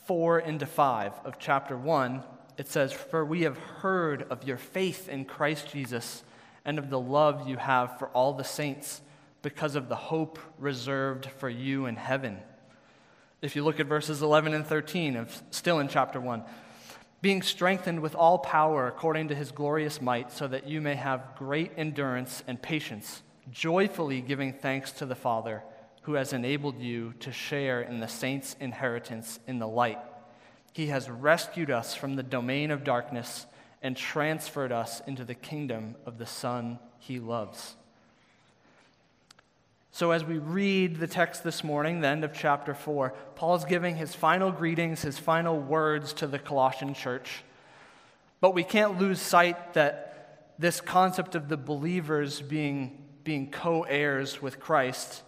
4 0.05 0.41
into 0.41 0.65
5 0.65 1.13
of 1.25 1.39
chapter 1.39 1.75
1, 1.75 2.23
it 2.57 2.67
says, 2.67 2.91
For 2.91 3.25
we 3.25 3.41
have 3.43 3.57
heard 3.57 4.23
of 4.29 4.43
your 4.43 4.57
faith 4.57 5.09
in 5.09 5.25
Christ 5.25 5.71
Jesus 5.71 6.23
and 6.65 6.77
of 6.77 6.89
the 6.89 6.99
love 6.99 7.47
you 7.47 7.57
have 7.57 7.97
for 7.97 8.09
all 8.09 8.33
the 8.33 8.43
saints 8.43 9.01
because 9.41 9.75
of 9.75 9.89
the 9.89 9.95
hope 9.95 10.37
reserved 10.59 11.29
for 11.39 11.49
you 11.49 11.87
in 11.87 11.95
heaven. 11.95 12.37
If 13.41 13.55
you 13.55 13.63
look 13.63 13.79
at 13.79 13.87
verses 13.87 14.21
11 14.21 14.53
and 14.53 14.67
13 14.67 15.15
of 15.15 15.41
still 15.49 15.79
in 15.79 15.87
chapter 15.87 16.19
1, 16.19 16.43
being 17.21 17.41
strengthened 17.41 18.01
with 18.01 18.15
all 18.15 18.37
power 18.37 18.87
according 18.87 19.29
to 19.29 19.35
his 19.35 19.51
glorious 19.51 20.01
might, 20.01 20.31
so 20.31 20.47
that 20.47 20.67
you 20.67 20.81
may 20.81 20.95
have 20.95 21.35
great 21.37 21.71
endurance 21.77 22.43
and 22.47 22.61
patience, 22.61 23.23
joyfully 23.49 24.21
giving 24.21 24.53
thanks 24.53 24.91
to 24.91 25.05
the 25.05 25.15
Father 25.15 25.63
who 26.01 26.13
has 26.13 26.33
enabled 26.33 26.79
you 26.79 27.13
to 27.19 27.31
share 27.31 27.81
in 27.81 27.99
the 27.99 28.07
saints' 28.07 28.55
inheritance 28.59 29.39
in 29.47 29.59
the 29.59 29.67
light. 29.67 29.99
He 30.73 30.87
has 30.87 31.09
rescued 31.09 31.69
us 31.69 31.95
from 31.95 32.15
the 32.15 32.23
domain 32.23 32.71
of 32.71 32.83
darkness 32.83 33.45
and 33.81 33.95
transferred 33.95 34.71
us 34.71 35.01
into 35.05 35.23
the 35.23 35.35
kingdom 35.35 35.95
of 36.05 36.17
the 36.17 36.25
Son 36.25 36.79
he 36.97 37.19
loves. 37.19 37.75
So, 39.93 40.11
as 40.11 40.23
we 40.23 40.37
read 40.37 40.99
the 40.99 41.07
text 41.07 41.43
this 41.43 41.63
morning, 41.63 41.99
the 41.99 42.07
end 42.07 42.23
of 42.23 42.33
chapter 42.33 42.73
4, 42.73 43.13
Paul 43.35 43.55
is 43.55 43.65
giving 43.65 43.97
his 43.97 44.15
final 44.15 44.49
greetings, 44.49 45.01
his 45.01 45.19
final 45.19 45.59
words 45.59 46.13
to 46.13 46.27
the 46.27 46.39
Colossian 46.39 46.93
church. 46.93 47.43
But 48.39 48.53
we 48.53 48.63
can't 48.63 48.97
lose 48.97 49.19
sight 49.19 49.73
that 49.73 50.53
this 50.57 50.79
concept 50.79 51.35
of 51.35 51.49
the 51.49 51.57
believers 51.57 52.41
being, 52.41 53.03
being 53.23 53.51
co 53.51 53.83
heirs 53.83 54.41
with 54.41 54.59
Christ 54.59 55.23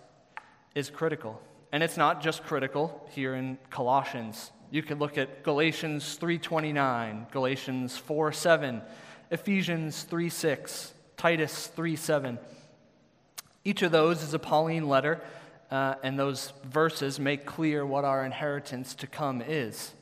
is 0.75 0.89
critical. 0.89 1.42
And 1.72 1.82
it's 1.82 1.98
not 1.98 2.21
just 2.21 2.43
critical 2.43 3.08
here 3.12 3.34
in 3.36 3.58
Colossians. 3.69 4.52
You 4.69 4.84
could 4.84 5.00
look 5.00 5.17
at 5.17 5.43
Galatians 5.43 6.17
3:29, 6.17 7.28
Galatians 7.32 7.97
4:7, 7.97 8.82
Ephesians 9.32 10.04
3:6, 10.04 10.93
Titus 11.17 11.67
3:7. 11.67 12.39
Each 13.63 13.82
of 13.82 13.91
those 13.91 14.24
is 14.24 14.34
a 14.34 14.39
Pauline 14.39 14.88
letter, 14.89 15.21
uh, 15.71 15.95
and 16.04 16.19
those 16.19 16.54
verses 16.63 17.19
make 17.19 17.45
clear 17.45 17.86
what 17.86 18.04
our 18.04 18.26
inheritance 18.26 18.93
to 18.95 19.08
come 19.08 19.41
is. 19.41 19.93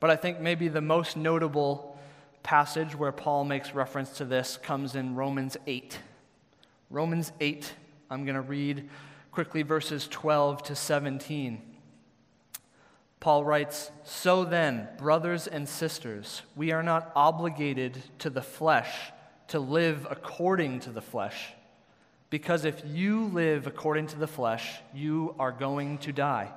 But 0.00 0.10
I 0.10 0.16
think 0.16 0.40
maybe 0.40 0.68
the 0.68 0.80
most 0.80 1.16
notable 1.16 1.98
passage 2.42 2.94
where 2.94 3.12
Paul 3.12 3.44
makes 3.44 3.74
reference 3.74 4.10
to 4.18 4.24
this 4.24 4.56
comes 4.56 4.94
in 4.94 5.14
Romans 5.14 5.56
8. 5.66 5.98
Romans 6.90 7.32
8, 7.40 7.72
I'm 8.10 8.24
going 8.24 8.36
to 8.36 8.40
read 8.40 8.88
quickly 9.36 9.60
verses 9.60 10.08
12 10.08 10.62
to 10.62 10.74
17. 10.74 11.60
Paul 13.20 13.44
writes, 13.44 13.90
So 14.02 14.46
then, 14.46 14.88
brothers 14.96 15.46
and 15.46 15.68
sisters, 15.68 16.40
we 16.56 16.72
are 16.72 16.82
not 16.82 17.12
obligated 17.14 18.02
to 18.20 18.30
the 18.30 18.40
flesh 18.40 19.12
to 19.48 19.58
live 19.58 20.06
according 20.08 20.80
to 20.80 20.90
the 20.90 21.02
flesh. 21.02 21.52
Because 22.30 22.64
if 22.64 22.80
you 22.86 23.26
live 23.26 23.66
according 23.66 24.06
to 24.06 24.18
the 24.18 24.26
flesh, 24.26 24.78
you 24.94 25.34
are 25.38 25.52
going 25.52 25.98
to 25.98 26.14
die. 26.14 26.50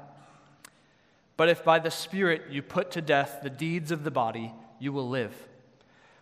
But 1.36 1.50
if 1.50 1.66
by 1.66 1.80
the 1.80 1.92
Spirit 1.92 2.44
you 2.50 2.62
put 2.62 2.92
to 2.92 3.02
death 3.02 3.40
the 3.44 3.50
deeds 3.50 3.92
of 3.92 4.06
the 4.06 4.10
body, 4.10 4.54
you 4.80 4.94
will 4.94 5.10
live. 5.10 5.36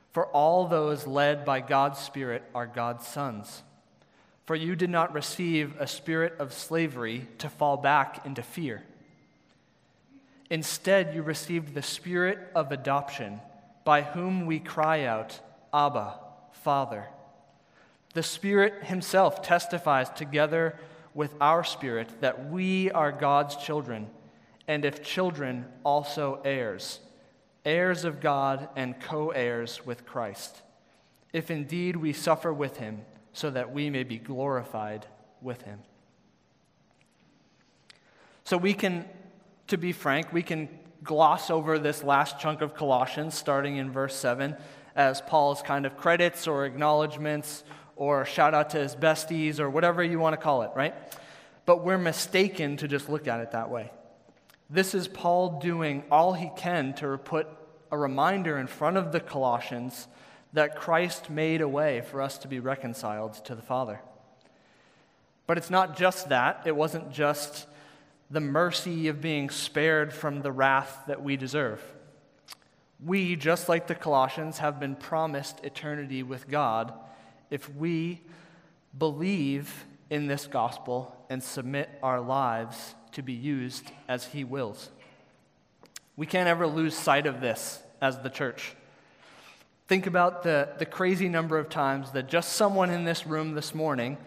For 0.10 0.26
all 0.26 0.66
those 0.66 1.06
led 1.06 1.46
by 1.46 1.60
God's 1.60 2.00
Spirit 2.00 2.42
are 2.56 2.66
God's 2.66 3.06
sons. 3.06 3.62
For 4.48 4.56
you 4.56 4.78
did 4.78 4.90
not 4.90 5.14
receive 5.14 5.76
a 5.78 5.86
spirit 5.86 6.36
of 6.40 6.54
slavery 6.54 7.28
to 7.40 7.50
fall 7.50 7.76
back 7.76 8.26
into 8.26 8.42
fear. 8.42 8.82
Instead, 10.50 11.14
you 11.14 11.22
received 11.22 11.74
the 11.74 11.82
spirit 11.82 12.40
of 12.56 12.72
adoption, 12.72 13.42
by 13.84 14.04
whom 14.04 14.46
we 14.46 14.60
cry 14.60 15.04
out, 15.04 15.42
Abba, 15.74 16.16
Father. 16.64 17.08
The 18.14 18.24
Spirit 18.24 18.86
Himself 18.86 19.42
testifies 19.42 20.10
together 20.12 20.80
with 21.14 21.34
our 21.42 21.66
spirit 21.66 22.08
that 22.22 22.50
we 22.50 22.90
are 22.92 23.12
God's 23.12 23.58
children, 23.58 24.08
and 24.66 24.86
if 24.86 25.04
children, 25.04 25.66
also 25.84 26.40
heirs, 26.46 27.02
heirs 27.66 28.06
of 28.06 28.22
God 28.22 28.70
and 28.78 28.98
co 28.98 29.32
heirs 29.32 29.86
with 29.86 30.06
Christ. 30.06 30.62
If 31.34 31.52
indeed 31.52 31.98
we 31.98 32.14
suffer 32.14 32.54
with 32.54 32.78
Him, 32.78 33.02
so 33.38 33.52
that 33.52 33.72
we 33.72 33.92
may 33.92 34.04
be 34.04 34.18
glorified 34.18 35.06
with 35.44 35.62
him. 35.62 35.78
So 38.44 38.58
we 38.58 38.74
can, 38.74 39.06
to 39.68 39.78
be 39.78 39.92
frank, 39.92 40.34
we 40.34 40.42
can 40.42 40.68
gloss 41.04 41.52
over 41.52 41.78
this 41.78 42.04
last 42.04 42.40
chunk 42.40 42.62
of 42.62 42.74
Colossians, 42.74 43.36
starting 43.36 43.78
in 43.78 43.92
verse 43.92 44.16
7, 44.16 44.56
as 44.96 45.22
Paul's 45.22 45.62
kind 45.62 45.86
of 45.86 45.98
credits 45.98 46.48
or 46.48 46.66
acknowledgments 46.66 47.64
or 47.96 48.26
shout 48.26 48.56
out 48.56 48.72
to 48.72 48.80
his 48.80 48.96
besties 48.96 49.60
or 49.60 49.70
whatever 49.70 50.04
you 50.04 50.18
want 50.18 50.34
to 50.34 50.42
call 50.42 50.64
it, 50.64 50.72
right? 50.76 50.96
But 51.68 51.84
we're 51.84 52.00
mistaken 52.00 52.78
to 52.78 52.88
just 52.88 53.08
look 53.08 53.28
at 53.28 53.40
it 53.40 53.52
that 53.52 53.70
way. 53.70 53.92
This 54.68 54.96
is 54.96 55.08
Paul 55.08 55.60
doing 55.60 56.04
all 56.10 56.34
he 56.34 56.50
can 56.58 56.96
to 56.96 57.20
put 57.20 57.48
a 57.92 57.98
reminder 58.00 58.58
in 58.58 58.66
front 58.66 58.98
of 58.98 59.12
the 59.12 59.20
Colossians 59.20 60.08
that 60.58 60.76
Christ 60.76 61.30
made 61.30 61.62
a 61.62 61.68
way 61.68 62.02
for 62.02 62.20
us 62.20 62.40
to 62.40 62.48
be 62.48 62.60
reconciled 62.60 63.36
to 63.46 63.54
the 63.54 63.62
Father. 63.62 64.02
But 65.46 65.60
it's 65.60 65.70
not 65.70 65.96
just 65.96 66.30
that, 66.30 66.64
it 66.66 66.76
wasn't 66.76 67.12
just 67.12 67.68
the 68.32 68.40
mercy 68.40 69.08
of 69.08 69.22
being 69.22 69.52
spared 69.52 70.12
from 70.12 70.42
the 70.42 70.52
wrath 70.52 71.04
that 71.06 71.22
we 71.22 71.38
deserve. 71.38 71.80
We, 73.06 73.36
just 73.36 73.70
like 73.70 73.86
the 73.86 73.94
Colossians, 73.94 74.58
have 74.58 74.80
been 74.80 74.96
promised 74.96 75.64
eternity 75.64 76.24
with 76.24 76.50
God 76.50 76.92
if 77.52 77.72
we 77.76 78.22
believe 78.98 79.86
in 80.10 80.26
this 80.26 80.48
gospel 80.48 81.16
and 81.30 81.44
submit 81.44 81.88
our 82.02 82.20
lives 82.20 82.96
to 83.12 83.22
be 83.22 83.34
used 83.34 83.92
as 84.08 84.26
He 84.26 84.44
wills. 84.44 84.90
We 86.16 86.26
can't 86.26 86.50
ever 86.50 86.66
lose 86.66 86.98
sight 86.98 87.28
of 87.28 87.42
this 87.42 87.80
as 88.02 88.18
the 88.24 88.32
church. 88.32 88.74
Think 89.88 90.06
about 90.06 90.44
the, 90.44 90.70
the 90.78 90.86
crazy 90.86 91.30
number 91.30 91.58
of 91.58 91.70
times 91.70 92.12
that 92.12 92.28
just 92.28 92.54
someone 92.54 92.90
in 92.90 93.06
this 93.06 93.26
room 93.26 93.54
this 93.54 93.74
morning 93.74 94.18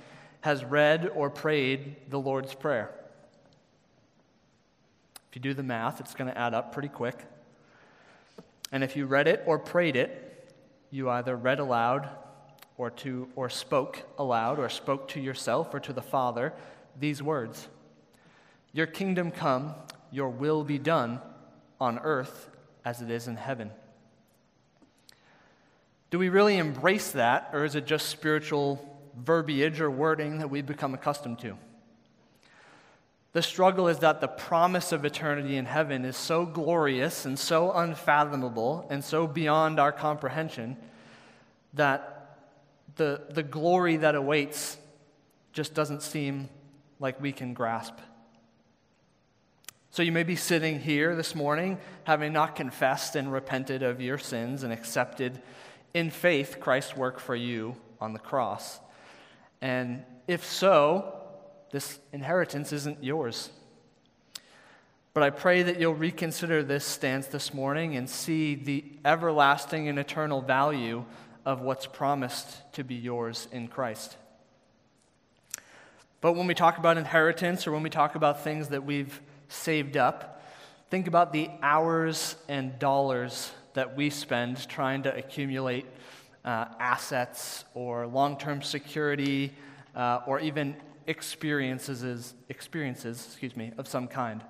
has 0.40 0.64
read 0.64 1.10
or 1.14 1.28
prayed 1.28 1.96
the 2.08 2.18
Lord's 2.18 2.54
Prayer. 2.54 2.90
If 5.28 5.36
you 5.36 5.42
do 5.42 5.52
the 5.52 5.62
math, 5.62 6.00
it's 6.00 6.14
going 6.14 6.30
to 6.30 6.38
add 6.38 6.54
up 6.54 6.72
pretty 6.72 6.88
quick. 6.88 7.26
And 8.72 8.82
if 8.82 8.96
you 8.96 9.04
read 9.04 9.28
it 9.28 9.42
or 9.44 9.58
prayed 9.58 9.96
it, 9.96 10.54
you 10.90 11.10
either 11.10 11.36
read 11.36 11.58
aloud 11.58 12.08
or, 12.78 12.88
to, 12.90 13.28
or 13.36 13.50
spoke 13.50 14.02
aloud 14.18 14.58
or 14.58 14.70
spoke 14.70 15.08
to 15.08 15.20
yourself 15.20 15.74
or 15.74 15.80
to 15.80 15.92
the 15.92 16.02
Father 16.02 16.54
these 16.98 17.22
words 17.22 17.68
Your 18.72 18.86
kingdom 18.86 19.30
come, 19.30 19.74
your 20.10 20.30
will 20.30 20.64
be 20.64 20.78
done 20.78 21.20
on 21.78 21.98
earth 21.98 22.48
as 22.82 23.02
it 23.02 23.10
is 23.10 23.28
in 23.28 23.36
heaven. 23.36 23.70
Do 26.10 26.18
we 26.18 26.28
really 26.28 26.58
embrace 26.58 27.12
that, 27.12 27.50
or 27.52 27.64
is 27.64 27.76
it 27.76 27.86
just 27.86 28.08
spiritual 28.08 28.84
verbiage 29.16 29.80
or 29.80 29.90
wording 29.90 30.38
that 30.38 30.50
we've 30.50 30.66
become 30.66 30.92
accustomed 30.92 31.38
to? 31.40 31.56
The 33.32 33.42
struggle 33.42 33.86
is 33.86 34.00
that 34.00 34.20
the 34.20 34.26
promise 34.26 34.90
of 34.90 35.04
eternity 35.04 35.56
in 35.56 35.64
heaven 35.64 36.04
is 36.04 36.16
so 36.16 36.44
glorious 36.44 37.26
and 37.26 37.38
so 37.38 37.70
unfathomable 37.70 38.88
and 38.90 39.04
so 39.04 39.28
beyond 39.28 39.78
our 39.78 39.92
comprehension 39.92 40.76
that 41.74 42.38
the, 42.96 43.22
the 43.30 43.44
glory 43.44 43.96
that 43.98 44.16
awaits 44.16 44.78
just 45.52 45.74
doesn't 45.74 46.02
seem 46.02 46.48
like 46.98 47.20
we 47.20 47.30
can 47.30 47.54
grasp. 47.54 47.94
So 49.92 50.02
you 50.02 50.10
may 50.10 50.24
be 50.24 50.36
sitting 50.36 50.80
here 50.80 51.14
this 51.14 51.36
morning 51.36 51.78
having 52.04 52.32
not 52.32 52.56
confessed 52.56 53.14
and 53.14 53.32
repented 53.32 53.84
of 53.84 54.00
your 54.00 54.18
sins 54.18 54.64
and 54.64 54.72
accepted 54.72 55.40
in 55.94 56.10
faith 56.10 56.58
Christ's 56.60 56.96
work 56.96 57.18
for 57.18 57.34
you 57.34 57.76
on 58.00 58.12
the 58.12 58.18
cross. 58.18 58.80
And 59.60 60.04
if 60.26 60.44
so, 60.44 61.14
this 61.70 61.98
inheritance 62.12 62.72
isn't 62.72 63.02
yours. 63.02 63.50
But 65.12 65.22
I 65.24 65.30
pray 65.30 65.62
that 65.64 65.80
you'll 65.80 65.94
reconsider 65.94 66.62
this 66.62 66.84
stance 66.84 67.26
this 67.26 67.52
morning 67.52 67.96
and 67.96 68.08
see 68.08 68.54
the 68.54 68.84
everlasting 69.04 69.88
and 69.88 69.98
eternal 69.98 70.40
value 70.40 71.04
of 71.44 71.60
what's 71.60 71.86
promised 71.86 72.72
to 72.74 72.84
be 72.84 72.94
yours 72.94 73.48
in 73.50 73.66
Christ. 73.66 74.16
But 76.20 76.34
when 76.34 76.46
we 76.46 76.54
talk 76.54 76.78
about 76.78 76.96
inheritance 76.96 77.66
or 77.66 77.72
when 77.72 77.82
we 77.82 77.90
talk 77.90 78.14
about 78.14 78.44
things 78.44 78.68
that 78.68 78.84
we've 78.84 79.20
saved 79.48 79.96
up, 79.96 80.42
think 80.90 81.08
about 81.08 81.32
the 81.32 81.50
hours 81.62 82.36
and 82.48 82.78
dollars 82.78 83.50
that 83.74 83.96
we 83.96 84.10
spend 84.10 84.68
trying 84.68 85.02
to 85.02 85.16
accumulate 85.16 85.86
uh, 86.44 86.66
assets 86.78 87.64
or 87.74 88.06
long 88.06 88.36
term 88.38 88.62
security 88.62 89.52
uh, 89.94 90.20
or 90.26 90.40
even 90.40 90.76
experiences, 91.06 92.34
experiences 92.48 93.26
excuse 93.26 93.56
me, 93.56 93.72
of 93.78 93.88
some 93.88 94.06
kind. 94.06 94.42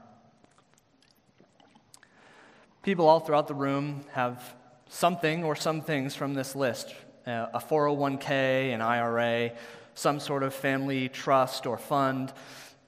People 2.82 3.06
all 3.08 3.20
throughout 3.20 3.48
the 3.48 3.54
room 3.54 4.04
have 4.12 4.54
something 4.88 5.44
or 5.44 5.54
some 5.54 5.82
things 5.82 6.14
from 6.14 6.34
this 6.34 6.56
list 6.56 6.94
uh, 7.26 7.46
a 7.54 7.58
401k, 7.58 8.74
an 8.74 8.80
IRA, 8.80 9.52
some 9.94 10.20
sort 10.20 10.42
of 10.42 10.54
family 10.54 11.08
trust 11.08 11.66
or 11.66 11.76
fund, 11.76 12.32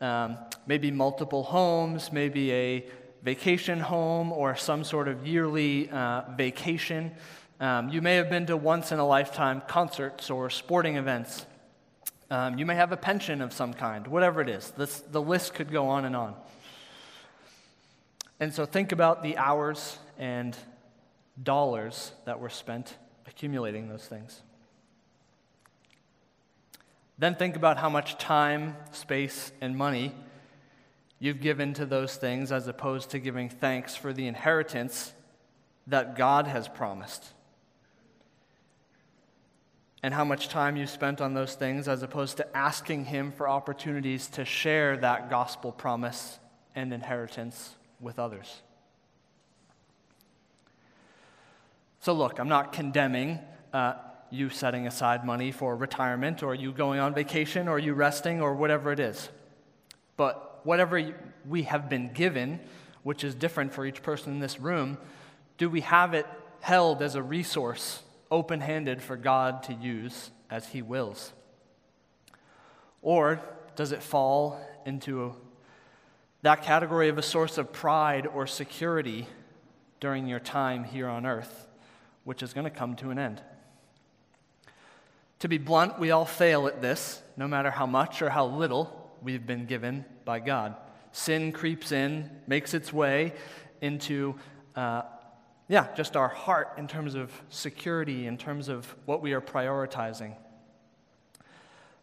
um, 0.00 0.36
maybe 0.66 0.90
multiple 0.90 1.42
homes, 1.42 2.12
maybe 2.12 2.52
a 2.52 2.86
vacation 3.22 3.80
home 3.80 4.32
or 4.32 4.56
some 4.56 4.85
sort 4.85 5.08
of 5.08 5.26
yearly 5.26 5.88
uh, 5.90 6.22
vacation. 6.37 7.12
Um, 7.61 7.88
you 7.88 8.02
may 8.02 8.16
have 8.16 8.28
been 8.28 8.46
to 8.46 8.56
once 8.56 8.90
in 8.90 8.98
a 8.98 9.06
lifetime 9.06 9.62
concerts 9.68 10.30
or 10.30 10.50
sporting 10.50 10.96
events. 10.96 11.46
Um, 12.30 12.58
you 12.58 12.66
may 12.66 12.74
have 12.74 12.92
a 12.92 12.96
pension 12.96 13.40
of 13.40 13.52
some 13.52 13.74
kind, 13.74 14.06
whatever 14.06 14.40
it 14.40 14.48
is. 14.48 14.70
This, 14.72 15.00
the 15.00 15.22
list 15.22 15.54
could 15.54 15.70
go 15.70 15.88
on 15.88 16.04
and 16.04 16.16
on. 16.16 16.35
And 18.40 18.52
so 18.52 18.66
think 18.66 18.90
about 18.90 19.22
the 19.22 19.37
hours 19.37 19.98
and 20.18 20.56
dollars 21.40 22.12
that 22.24 22.40
were 22.40 22.48
spent 22.48 22.96
accumulating 23.26 23.88
those 23.88 24.04
things. 24.06 24.42
Then 27.18 27.37
think 27.37 27.54
about 27.54 27.76
how 27.76 27.88
much 27.88 28.18
time, 28.18 28.76
space, 28.90 29.52
and 29.61 29.76
money 29.76 30.12
you've 31.22 31.40
given 31.40 31.72
to 31.72 31.87
those 31.87 32.16
things 32.16 32.50
as 32.50 32.66
opposed 32.66 33.11
to 33.11 33.20
giving 33.20 33.48
thanks 33.48 33.94
for 33.94 34.12
the 34.12 34.26
inheritance 34.26 35.12
that 35.87 36.16
God 36.16 36.48
has 36.48 36.66
promised 36.66 37.24
and 40.02 40.12
how 40.12 40.24
much 40.24 40.48
time 40.48 40.76
you 40.76 40.85
spent 40.85 41.20
on 41.20 41.32
those 41.32 41.54
things 41.54 41.87
as 41.87 42.02
opposed 42.02 42.38
to 42.38 42.56
asking 42.56 43.04
Him 43.04 43.30
for 43.30 43.48
opportunities 43.48 44.26
to 44.30 44.44
share 44.44 44.96
that 44.96 45.30
gospel 45.30 45.70
promise 45.70 46.40
and 46.74 46.92
inheritance 46.92 47.76
with 48.00 48.18
others. 48.18 48.61
So, 52.00 52.12
look, 52.14 52.40
I'm 52.40 52.48
not 52.48 52.72
condemning 52.72 53.38
uh, 53.72 53.94
you 54.32 54.50
setting 54.50 54.88
aside 54.88 55.24
money 55.24 55.52
for 55.52 55.76
retirement 55.76 56.42
or 56.42 56.52
you 56.56 56.72
going 56.72 56.98
on 56.98 57.14
vacation 57.14 57.68
or 57.68 57.78
you 57.78 57.94
resting 57.94 58.42
or 58.42 58.56
whatever 58.56 58.90
it 58.90 58.98
is. 58.98 59.28
But 60.16 60.48
whatever 60.64 61.14
we 61.46 61.62
have 61.62 61.88
been 61.88 62.12
given, 62.12 62.61
which 63.03 63.25
is 63.25 63.35
different 63.35 63.72
for 63.72 63.85
each 63.85 64.03
person 64.03 64.33
in 64.33 64.40
this 64.40 64.61
room, 64.61 64.98
do 65.59 65.68
we 65.68 65.81
have 65.81 66.14
it 66.14 66.27
held 66.61 67.03
as 67.03 67.14
a 67.14 67.22
resource 67.22 68.03
open 68.31 68.61
handed 68.61 69.03
for 69.03 69.16
God 69.16 69.62
to 69.64 69.75
use 69.75 70.31
as 70.51 70.68
He 70.68 70.83
wills? 70.83 71.33
Or 73.03 73.40
does 73.75 73.92
it 73.92 74.03
fall 74.03 74.61
into 74.87 75.35
that 76.42 76.62
category 76.62 77.09
of 77.09 77.18
a 77.18 77.22
source 77.22 77.59
of 77.59 77.72
pride 77.72 78.27
or 78.27 78.46
security 78.46 79.27
during 80.01 80.27
your 80.27 80.40
time 80.40 80.85
here 80.85 81.09
on 81.09 81.27
earth, 81.27 81.68
which 82.25 82.42
is 82.42 82.53
going 82.53 82.64
to 82.64 82.70
come 82.70 82.96
to 82.96 83.11
an 83.11 83.18
end? 83.18 83.42
To 85.40 85.48
be 85.48 85.59
blunt, 85.59 85.98
we 85.98 86.12
all 86.12 86.25
fail 86.25 86.68
at 86.68 86.81
this, 86.81 87.20
no 87.37 87.48
matter 87.48 87.70
how 87.70 87.87
much 87.87 88.22
or 88.22 88.31
how 88.31 88.46
little 88.46 89.01
we've 89.22 89.46
been 89.46 89.66
given 89.66 90.04
by 90.24 90.40
God. 90.40 90.76
Sin 91.12 91.52
creeps 91.52 91.92
in, 91.92 92.30
makes 92.46 92.74
its 92.74 92.92
way 92.92 93.35
into 93.80 94.35
uh, 94.76 95.02
yeah, 95.68 95.87
just 95.96 96.16
our 96.16 96.28
heart 96.28 96.74
in 96.76 96.87
terms 96.87 97.14
of 97.14 97.30
security, 97.48 98.26
in 98.26 98.37
terms 98.37 98.68
of 98.68 98.94
what 99.06 99.22
we 99.22 99.32
are 99.32 99.40
prioritizing. 99.40 100.35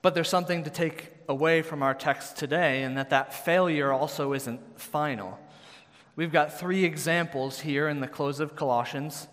But 0.02 0.16
there's 0.16 0.30
something 0.30 0.64
to 0.64 0.70
take 0.70 1.12
away 1.28 1.62
from 1.62 1.84
our 1.84 1.94
text 1.94 2.38
today, 2.38 2.84
and 2.84 2.98
that 2.98 3.10
that 3.10 3.34
failure 3.46 3.92
also 3.92 4.34
isn't 4.34 4.80
final. 4.80 5.38
We've 6.16 6.32
got 6.32 6.58
three 6.58 6.84
examples 6.84 7.60
here 7.60 7.88
in 7.90 8.00
the 8.00 8.08
close 8.08 8.40
of 8.40 8.56
Colossians. 8.56 9.28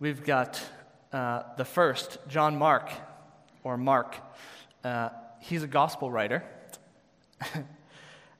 We've 0.00 0.24
got 0.24 0.60
uh, 1.12 1.42
the 1.56 1.64
first, 1.64 2.18
John 2.28 2.58
Mark, 2.58 2.90
or 3.62 3.76
Mark. 3.76 4.16
Uh, 4.82 5.10
he's 5.40 5.62
a 5.62 5.66
gospel 5.68 6.10
writer. 6.10 6.42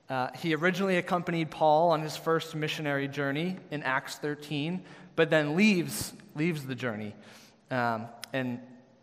Uh, 0.09 0.31
he 0.37 0.55
originally 0.55 0.97
accompanied 0.97 1.51
Paul 1.51 1.91
on 1.91 2.01
his 2.01 2.17
first 2.17 2.55
missionary 2.55 3.09
journey 3.09 3.57
in 3.71 3.83
Acts 3.83 4.17
13, 4.17 4.83
but 5.17 5.29
then 5.29 5.55
leaves, 5.55 6.15
leaves 6.35 6.65
the 6.65 6.75
journey. 6.75 7.15
Um, 7.71 8.07
and 8.33 8.59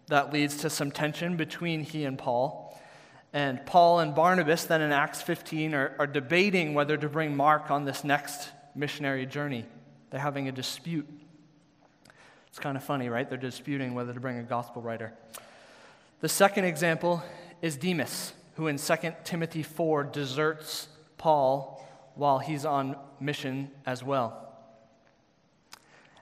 that 0.08 0.34
leads 0.34 0.58
to 0.58 0.70
some 0.70 0.92
tension 0.92 1.38
between 1.38 1.82
he 1.82 2.06
and 2.06 2.18
Paul. 2.18 2.76
And 3.34 3.64
Paul 3.66 4.00
and 4.00 4.16
Barnabas, 4.16 4.64
then 4.64 4.82
in 4.82 4.92
Acts 4.92 5.22
15, 5.22 5.76
are, 5.76 5.96
are 6.00 6.08
debating 6.08 6.74
whether 6.74 6.98
to 6.98 7.10
bring 7.10 7.36
Mark 7.36 7.70
on 7.70 7.86
this 7.86 8.04
next 8.04 8.50
missionary 8.74 9.26
journey. 9.26 9.66
They're 10.10 10.20
having 10.20 10.48
a 10.48 10.52
dispute. 10.52 11.08
It's 12.48 12.60
kind 12.60 12.78
of 12.78 12.84
funny, 12.84 13.10
right? 13.10 13.30
They're 13.30 13.38
disputing 13.38 13.94
whether 13.94 14.14
to 14.14 14.20
bring 14.20 14.40
a 14.40 14.44
gospel 14.44 14.82
writer. 14.82 15.14
The 16.22 16.30
second 16.30 16.64
example 16.64 17.22
is 17.62 17.76
Demas, 17.76 18.34
who 18.56 18.68
in 18.68 18.78
2 18.78 18.96
Timothy 19.24 19.64
4 19.64 20.04
deserts 20.06 20.88
Paul 21.18 21.86
while 22.16 22.40
he's 22.40 22.66
on 22.66 22.96
mission 23.20 23.72
as 23.86 24.04
well. 24.04 24.42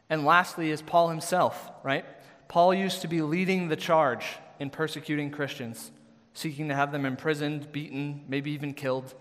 And 0.09 0.25
lastly 0.25 0.71
is 0.71 0.81
Paul 0.81 1.09
himself, 1.09 1.71
right? 1.83 2.05
Paul 2.47 2.73
used 2.73 3.01
to 3.01 3.07
be 3.07 3.21
leading 3.21 3.69
the 3.69 3.75
charge 3.75 4.25
in 4.59 4.69
persecuting 4.69 5.31
Christians, 5.31 5.91
seeking 6.33 6.67
to 6.69 6.75
have 6.75 6.91
them 6.91 7.05
imprisoned, 7.05 7.71
beaten, 7.71 8.23
maybe 8.27 8.51
even 8.51 8.73
killed. 8.73 9.13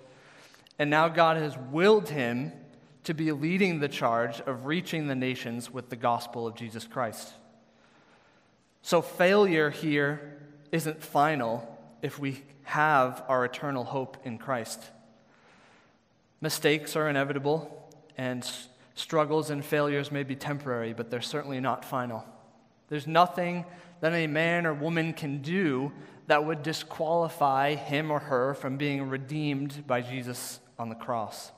And 0.78 0.90
now 0.90 1.08
God 1.08 1.36
has 1.36 1.56
willed 1.70 2.08
him 2.08 2.52
to 3.04 3.14
be 3.14 3.32
leading 3.32 3.80
the 3.80 3.88
charge 3.88 4.40
of 4.42 4.66
reaching 4.66 5.08
the 5.08 5.14
nations 5.14 5.70
with 5.70 5.88
the 5.90 5.96
gospel 5.96 6.46
of 6.46 6.54
Jesus 6.54 6.86
Christ. 6.86 7.32
So 8.82 9.02
failure 9.02 9.70
here 9.70 10.38
isn't 10.70 11.02
final 11.02 11.71
if 12.02 12.18
we 12.18 12.42
have 12.64 13.24
our 13.28 13.44
eternal 13.44 13.84
hope 13.84 14.16
in 14.24 14.36
Christ. 14.36 14.82
Mistakes 16.40 16.96
are 16.96 17.08
inevitable, 17.08 17.88
and 18.18 18.48
struggles 18.94 19.50
and 19.50 19.64
failures 19.64 20.10
may 20.10 20.24
be 20.24 20.34
temporary, 20.34 20.92
but 20.92 21.10
they're 21.10 21.20
certainly 21.20 21.60
not 21.60 21.84
final. 21.84 22.24
There's 22.88 23.06
nothing 23.06 23.64
that 24.00 24.12
a 24.12 24.26
man 24.26 24.66
or 24.66 24.74
woman 24.74 25.12
can 25.12 25.40
do 25.40 25.92
that 26.26 26.44
would 26.44 26.62
disqualify 26.62 27.76
him 27.76 28.10
or 28.10 28.18
her 28.18 28.54
from 28.54 28.76
being 28.76 29.08
redeemed 29.08 29.86
by 29.86 30.00
Jesus 30.00 30.58
on 30.78 30.88
the 30.88 30.94
cross. 30.94 31.52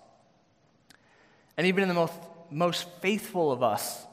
And 1.56 1.66
even 1.66 1.88
the 1.88 1.94
most, 1.94 2.12
most 2.50 2.88
faithful 3.00 3.50
of 3.50 3.62
us 3.62 4.04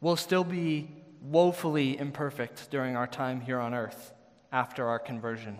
will 0.00 0.16
still 0.16 0.44
be 0.44 0.90
woefully 1.22 1.98
imperfect 1.98 2.70
during 2.70 2.96
our 2.96 3.06
time 3.06 3.40
here 3.40 3.60
on 3.60 3.74
earth 3.74 4.12
after 4.56 4.88
our 4.88 4.98
conversion. 4.98 5.58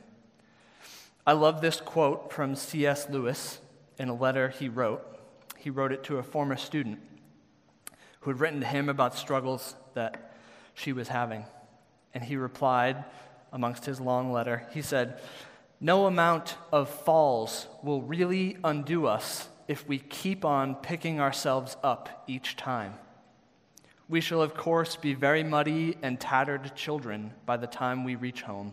I 1.26 1.32
love 1.32 1.60
this 1.60 1.82
quote 1.82 2.32
from 2.32 2.56
C.S. 2.56 3.10
Lewis 3.10 3.58
in 3.98 4.08
a 4.08 4.14
letter 4.14 4.48
he 4.48 4.70
wrote. 4.70 5.04
He 5.58 5.68
wrote 5.68 5.92
it 5.92 6.02
to 6.04 6.16
a 6.16 6.22
former 6.22 6.56
student 6.56 7.00
who 8.20 8.30
had 8.30 8.40
written 8.40 8.60
to 8.60 8.66
him 8.66 8.88
about 8.88 9.14
struggles 9.14 9.74
that 9.92 10.34
she 10.72 10.94
was 10.94 11.08
having. 11.08 11.44
And 12.14 12.24
he 12.24 12.36
replied, 12.36 13.04
amongst 13.52 13.84
his 13.84 14.00
long 14.00 14.32
letter, 14.32 14.66
he 14.72 14.80
said, 14.80 15.20
No 15.78 16.06
amount 16.06 16.56
of 16.72 16.88
falls 16.88 17.66
will 17.82 18.00
really 18.00 18.56
undo 18.64 19.06
us 19.06 19.50
if 19.68 19.86
we 19.86 19.98
keep 19.98 20.42
on 20.42 20.74
picking 20.74 21.20
ourselves 21.20 21.76
up 21.82 22.24
each 22.26 22.56
time. 22.56 22.94
We 24.08 24.22
shall, 24.22 24.40
of 24.40 24.54
course, 24.54 24.96
be 24.96 25.12
very 25.12 25.42
muddy 25.42 25.98
and 26.00 26.18
tattered 26.18 26.74
children 26.76 27.34
by 27.44 27.58
the 27.58 27.66
time 27.66 28.02
we 28.02 28.14
reach 28.14 28.40
home. 28.40 28.72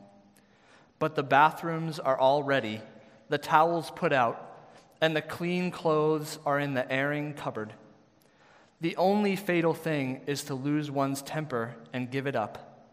But 1.03 1.15
the 1.15 1.21
bathrooms 1.21 1.99
are 1.99 2.17
all 2.17 2.43
ready, 2.43 2.79
the 3.27 3.37
towels 3.37 3.91
put 3.93 4.13
out, 4.13 4.71
and 5.01 5.13
the 5.13 5.21
clean 5.21 5.69
clothes 5.69 6.39
are 6.45 6.57
in 6.57 6.75
the 6.75 6.89
airing 6.89 7.33
cupboard. 7.33 7.73
The 8.79 8.95
only 8.95 9.35
fatal 9.35 9.73
thing 9.73 10.21
is 10.27 10.45
to 10.45 10.55
lose 10.55 10.89
one's 10.89 11.21
temper 11.21 11.75
and 11.91 12.09
give 12.09 12.25
it 12.25 12.37
up. 12.37 12.87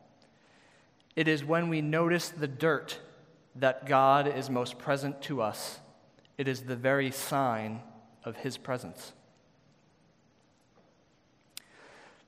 It 1.14 1.29
is 1.29 1.44
when 1.44 1.68
we 1.68 1.83
notice 1.83 2.31
the 2.31 2.49
dirt 2.49 2.99
that 3.55 3.87
God 3.87 4.27
is 4.27 4.51
most 4.51 4.77
present 4.77 5.23
to 5.23 5.40
us. 5.40 5.79
It 6.37 6.49
is 6.49 6.62
the 6.62 6.75
very 6.75 7.12
sign 7.12 7.81
of 8.25 8.38
His 8.38 8.59
presence. 8.59 9.12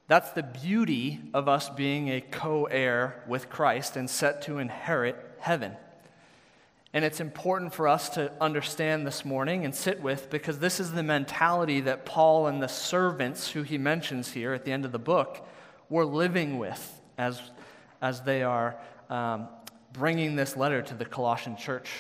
That's 0.06 0.30
the 0.30 0.44
beauty 0.44 1.22
of 1.34 1.48
us 1.48 1.70
being 1.70 2.08
a 2.08 2.20
co 2.20 2.66
heir 2.66 3.24
with 3.26 3.50
Christ 3.50 3.96
and 3.96 4.08
set 4.08 4.42
to 4.42 4.58
inherit 4.58 5.30
heaven. 5.42 5.76
And 6.94 7.04
it's 7.04 7.20
important 7.20 7.72
for 7.72 7.88
us 7.88 8.10
to 8.10 8.30
understand 8.40 9.06
this 9.06 9.24
morning 9.24 9.64
and 9.64 9.74
sit 9.74 10.00
with 10.02 10.30
because 10.30 10.58
this 10.58 10.78
is 10.78 10.92
the 10.92 11.02
mentality 11.02 11.80
that 11.80 12.04
Paul 12.04 12.46
and 12.46 12.62
the 12.62 12.68
servants 12.68 13.50
who 13.50 13.62
he 13.62 13.78
mentions 13.78 14.30
here 14.30 14.52
at 14.52 14.64
the 14.64 14.72
end 14.72 14.84
of 14.84 14.92
the 14.92 14.98
book 14.98 15.46
were 15.88 16.04
living 16.04 16.58
with 16.58 17.00
as, 17.16 17.40
as 18.00 18.20
they 18.22 18.42
are 18.42 18.76
um, 19.08 19.48
bringing 19.92 20.36
this 20.36 20.56
letter 20.56 20.82
to 20.82 20.94
the 20.94 21.04
Colossian 21.04 21.56
church. 21.56 21.90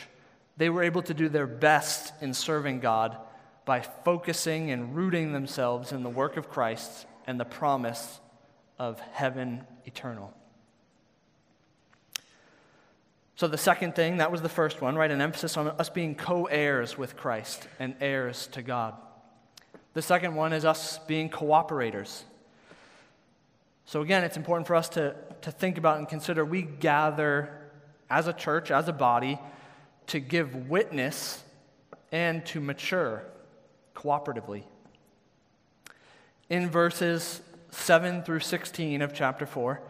They 0.58 0.68
were 0.68 0.82
able 0.82 1.02
to 1.02 1.14
do 1.14 1.28
their 1.28 1.46
best 1.46 2.12
in 2.20 2.34
serving 2.34 2.80
God 2.80 3.16
by 3.64 3.80
focusing 3.80 4.70
and 4.70 4.94
rooting 4.94 5.32
themselves 5.32 5.92
in 5.92 6.02
the 6.02 6.10
work 6.10 6.36
of 6.36 6.50
Christ 6.50 7.06
and 7.26 7.40
the 7.40 7.44
promise 7.44 8.20
of 8.78 9.00
heaven 9.00 9.64
eternal. 9.84 10.34
So, 13.42 13.48
the 13.48 13.58
second 13.58 13.96
thing, 13.96 14.18
that 14.18 14.30
was 14.30 14.40
the 14.40 14.48
first 14.48 14.80
one, 14.80 14.94
right? 14.94 15.10
An 15.10 15.20
emphasis 15.20 15.56
on 15.56 15.66
us 15.66 15.90
being 15.90 16.14
co 16.14 16.44
heirs 16.44 16.96
with 16.96 17.16
Christ 17.16 17.66
and 17.80 17.96
heirs 18.00 18.46
to 18.52 18.62
God. 18.62 18.94
The 19.94 20.02
second 20.02 20.36
one 20.36 20.52
is 20.52 20.64
us 20.64 21.00
being 21.08 21.28
cooperators. 21.28 22.22
So, 23.84 24.00
again, 24.00 24.22
it's 24.22 24.36
important 24.36 24.68
for 24.68 24.76
us 24.76 24.90
to, 24.90 25.16
to 25.40 25.50
think 25.50 25.76
about 25.76 25.98
and 25.98 26.08
consider 26.08 26.44
we 26.44 26.62
gather 26.62 27.52
as 28.08 28.28
a 28.28 28.32
church, 28.32 28.70
as 28.70 28.86
a 28.86 28.92
body, 28.92 29.40
to 30.06 30.20
give 30.20 30.68
witness 30.70 31.42
and 32.12 32.46
to 32.46 32.60
mature 32.60 33.24
cooperatively. 33.96 34.62
In 36.48 36.70
verses 36.70 37.42
7 37.72 38.22
through 38.22 38.38
16 38.38 39.02
of 39.02 39.12
chapter 39.12 39.46
4, 39.46 39.80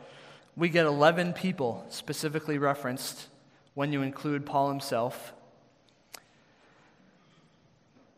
we 0.56 0.70
get 0.70 0.86
11 0.86 1.34
people 1.34 1.84
specifically 1.90 2.56
referenced 2.56 3.28
when 3.74 3.92
you 3.92 4.02
include 4.02 4.46
Paul 4.46 4.68
himself. 4.68 5.32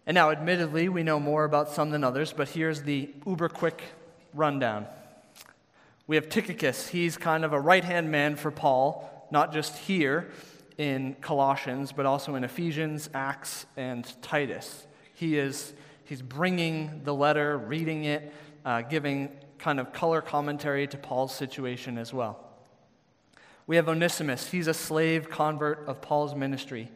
And 0.06 0.14
now, 0.14 0.30
admittedly, 0.30 0.88
we 0.88 1.02
know 1.02 1.18
more 1.18 1.44
about 1.44 1.70
some 1.70 1.90
than 1.90 2.04
others, 2.04 2.32
but 2.32 2.48
here's 2.50 2.82
the 2.82 3.10
uber 3.26 3.48
quick 3.48 3.82
rundown. 4.34 4.86
We 6.06 6.16
have 6.16 6.28
Tychicus. 6.28 6.88
He's 6.88 7.16
kind 7.16 7.44
of 7.44 7.52
a 7.52 7.60
right 7.60 7.84
hand 7.84 8.10
man 8.10 8.36
for 8.36 8.50
Paul 8.50 9.10
not 9.30 9.52
just 9.52 9.76
here 9.76 10.30
in 10.78 11.16
Colossians, 11.20 11.92
but 11.92 12.06
also 12.06 12.36
in 12.36 12.44
Ephesians, 12.44 13.10
Acts, 13.14 13.66
and 13.76 14.06
Titus. 14.22 14.86
He 15.14 15.36
is 15.36 15.72
he's 16.04 16.22
bringing 16.22 17.02
the 17.04 17.14
letter, 17.14 17.58
reading 17.58 18.04
it, 18.04 18.32
uh, 18.64 18.82
giving 18.82 19.30
kind 19.58 19.80
of 19.80 19.92
color 19.92 20.20
commentary 20.20 20.86
to 20.86 20.96
Paul's 20.96 21.34
situation 21.34 21.98
as 21.98 22.12
well. 22.12 22.43
We 23.66 23.76
have 23.76 23.88
Onesimus. 23.88 24.50
He's 24.50 24.66
a 24.66 24.74
slave 24.74 25.30
convert 25.30 25.86
of 25.88 26.02
Paul's 26.02 26.34
ministry, 26.34 26.90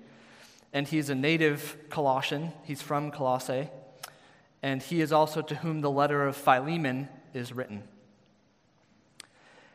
and 0.73 0.87
he's 0.87 1.09
a 1.09 1.15
native 1.15 1.77
Colossian. 1.89 2.53
He's 2.65 2.83
from 2.83 3.11
Colossae, 3.11 3.71
and 4.63 4.83
he 4.83 5.01
is 5.01 5.13
also 5.13 5.41
to 5.41 5.55
whom 5.57 5.81
the 5.81 5.91
letter 5.91 6.27
of 6.27 6.37
Philemon 6.37 7.09
is 7.33 7.53
written. 7.53 7.85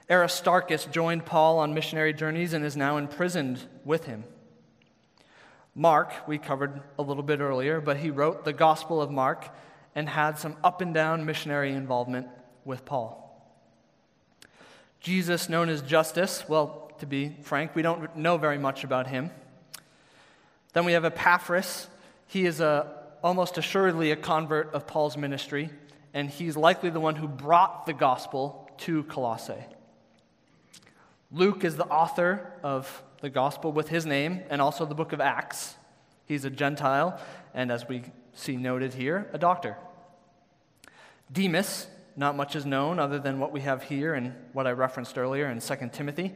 Aristarchus 0.10 0.86
joined 0.86 1.26
Paul 1.26 1.60
on 1.60 1.74
missionary 1.74 2.14
journeys 2.14 2.54
and 2.54 2.64
is 2.64 2.78
now 2.78 2.98
imprisoned 2.98 3.60
with 3.86 4.06
him. 4.06 4.26
Mark, 5.74 6.28
we 6.28 6.38
covered 6.38 6.82
a 7.00 7.02
little 7.02 7.24
bit 7.24 7.40
earlier, 7.40 7.82
but 7.82 7.98
he 7.98 8.12
wrote 8.12 8.46
the 8.46 8.54
Gospel 8.54 9.02
of 9.02 9.10
Mark 9.10 9.50
and 9.96 10.08
had 10.08 10.38
some 10.38 10.56
up 10.64 10.82
and 10.82 10.94
down 10.94 11.26
missionary 11.26 11.72
involvement 11.72 12.28
with 12.66 12.86
Paul. 12.86 13.20
Jesus, 15.00 15.50
known 15.50 15.70
as 15.70 15.82
Justus, 15.82 16.48
well, 16.48 16.83
to 17.04 17.08
be 17.08 17.36
frank, 17.42 17.76
we 17.76 17.82
don't 17.82 18.16
know 18.16 18.38
very 18.38 18.58
much 18.58 18.86
about 18.86 19.08
him. 19.08 19.30
Then 20.72 20.86
we 20.86 20.94
have 20.94 21.04
Epaphras. 21.04 21.90
He 22.28 22.46
is 22.46 22.62
a, 22.62 22.96
almost 23.22 23.58
assuredly 23.58 24.12
a 24.12 24.16
convert 24.16 24.74
of 24.74 24.88
Paul's 24.88 25.18
ministry, 25.18 25.70
and 26.14 26.30
he's 26.30 26.56
likely 26.56 26.90
the 26.90 27.02
one 27.02 27.18
who 27.18 27.28
brought 27.28 27.86
the 27.86 27.92
gospel 27.92 28.70
to 28.78 29.04
Colossae. 29.04 29.66
Luke 31.30 31.66
is 31.66 31.76
the 31.76 31.88
author 31.88 32.54
of 32.64 33.04
the 33.20 33.30
gospel 33.30 33.74
with 33.74 33.90
his 33.90 34.06
name 34.06 34.42
and 34.50 34.62
also 34.62 34.86
the 34.86 34.96
book 34.96 35.12
of 35.12 35.20
Acts. 35.20 35.76
He's 36.26 36.46
a 36.46 36.50
Gentile, 36.50 37.20
and 37.54 37.70
as 37.70 37.86
we 37.86 38.04
see 38.34 38.56
noted 38.56 38.94
here, 38.94 39.30
a 39.34 39.38
doctor. 39.38 39.76
Demas, 41.30 41.88
not 42.16 42.38
much 42.38 42.56
is 42.56 42.66
known 42.66 42.98
other 42.98 43.20
than 43.20 43.40
what 43.40 43.52
we 43.52 43.60
have 43.60 43.84
here 43.84 44.14
and 44.14 44.34
what 44.54 44.68
I 44.68 44.72
referenced 44.72 45.18
earlier 45.18 45.50
in 45.50 45.60
2 45.60 45.76
Timothy. 45.92 46.34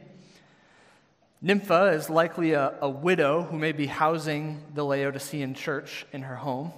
Nympha 1.40 1.92
is 1.92 2.10
likely 2.10 2.52
a, 2.52 2.74
a 2.80 2.90
widow 2.90 3.42
who 3.42 3.58
may 3.58 3.70
be 3.70 3.86
housing 3.86 4.60
the 4.74 4.82
Laodicean 4.82 5.54
church 5.54 6.04
in 6.12 6.22
her 6.22 6.34
home. 6.34 6.72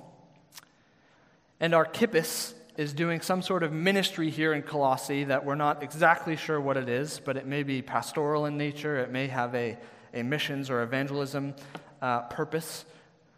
And 1.61 1.75
Archippus 1.75 2.55
is 2.77 2.93
doing 2.93 3.23
some 3.23 3.41
sort 3.41 3.63
of 3.63 3.73
ministry 3.73 4.29
here 4.29 4.53
in 4.53 4.63
Colossae 4.63 5.25
that 5.25 5.47
we're 5.47 5.55
not 5.55 5.83
exactly 5.83 6.37
sure 6.37 6.61
what 6.61 6.77
it 6.77 6.91
is, 6.91 7.21
but 7.25 7.39
it 7.39 7.47
may 7.47 7.63
be 7.63 7.81
pastoral 7.81 8.45
in 8.45 8.59
nature, 8.59 8.99
it 8.99 9.11
may 9.11 9.29
have 9.29 9.55
a, 9.55 9.79
a 10.13 10.23
missions 10.23 10.69
or 10.69 10.83
evangelism 10.83 11.55
uh, 12.03 12.21
purpose. 12.23 12.85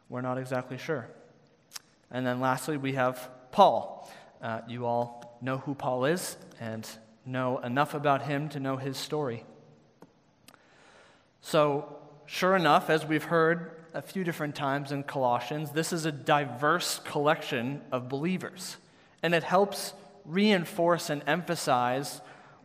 We're 0.08 0.22
not 0.22 0.38
exactly 0.38 0.78
sure. 0.78 1.06
And 2.10 2.26
then 2.26 2.40
lastly, 2.40 2.76
we 2.76 2.94
have 2.94 3.30
Paul. 3.52 4.10
Uh, 4.42 4.60
you 4.68 4.86
all 4.86 5.38
know 5.40 5.58
who 5.58 5.74
Paul 5.74 6.04
is 6.04 6.36
and 6.60 6.88
know 7.24 7.58
enough 7.58 7.94
about 7.94 8.22
him 8.22 8.48
to 8.50 8.60
know 8.60 8.76
his 8.76 8.96
story. 8.96 9.44
So, 11.42 11.96
sure 12.24 12.56
enough, 12.56 12.88
as 12.88 13.04
we've 13.04 13.24
heard 13.24 13.72
a 13.92 14.00
few 14.00 14.24
different 14.24 14.54
times 14.54 14.92
in 14.92 15.02
Colossians, 15.02 15.72
this 15.72 15.92
is 15.92 16.06
a 16.06 16.12
diverse 16.12 17.00
collection 17.04 17.82
of 17.90 18.08
believers. 18.08 18.76
And 19.22 19.34
it 19.34 19.42
helps 19.42 19.92
reinforce 20.24 21.10
and 21.10 21.22
emphasize 21.26 22.20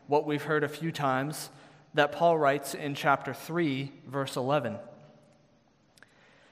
what 0.05 0.25
we've 0.25 0.43
heard 0.43 0.63
a 0.63 0.69
few 0.69 0.91
times 0.91 1.49
that 1.95 2.11
Paul 2.11 2.37
writes 2.37 2.75
in 2.75 2.95
chapter 2.95 3.33
3, 3.33 3.91
verse 4.07 4.35
11. 4.35 4.77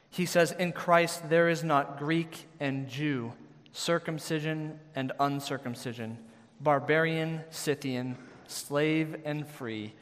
He 0.09 0.25
says, 0.25 0.51
In 0.51 0.71
Christ 0.71 1.29
there 1.29 1.47
is 1.47 1.63
not 1.63 1.99
Greek 1.99 2.47
and 2.59 2.87
Jew, 2.89 3.33
circumcision 3.71 4.79
and 4.95 5.11
uncircumcision, 5.19 6.17
barbarian, 6.59 7.41
Scythian, 7.49 8.17
slave 8.47 9.15
and 9.25 9.47
free, 9.47 9.93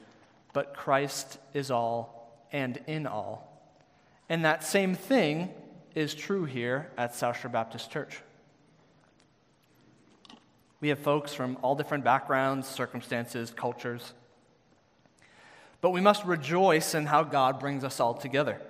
but 0.53 0.75
Christ 0.75 1.39
is 1.53 1.71
all 1.71 2.12
and 2.53 2.79
in 2.87 3.07
all. 3.07 3.49
And 4.29 4.45
that 4.45 4.63
same 4.63 4.95
thing 4.95 5.49
is 5.95 6.15
true 6.15 6.45
here 6.45 6.91
at 6.97 7.13
South 7.13 7.41
Shore 7.41 7.51
Baptist 7.51 7.91
Church. 7.91 8.21
We 10.79 10.89
have 10.89 10.99
folks 10.99 11.33
from 11.33 11.57
all 11.61 11.75
different 11.75 12.03
backgrounds, 12.03 12.67
circumstances, 12.67 13.51
cultures. 13.51 14.13
But 15.81 15.91
we 15.91 16.01
must 16.01 16.23
rejoice 16.25 16.93
in 16.93 17.05
how 17.05 17.23
God 17.23 17.59
brings 17.59 17.83
us 17.83 17.99
all 17.99 18.13
together. 18.13 18.61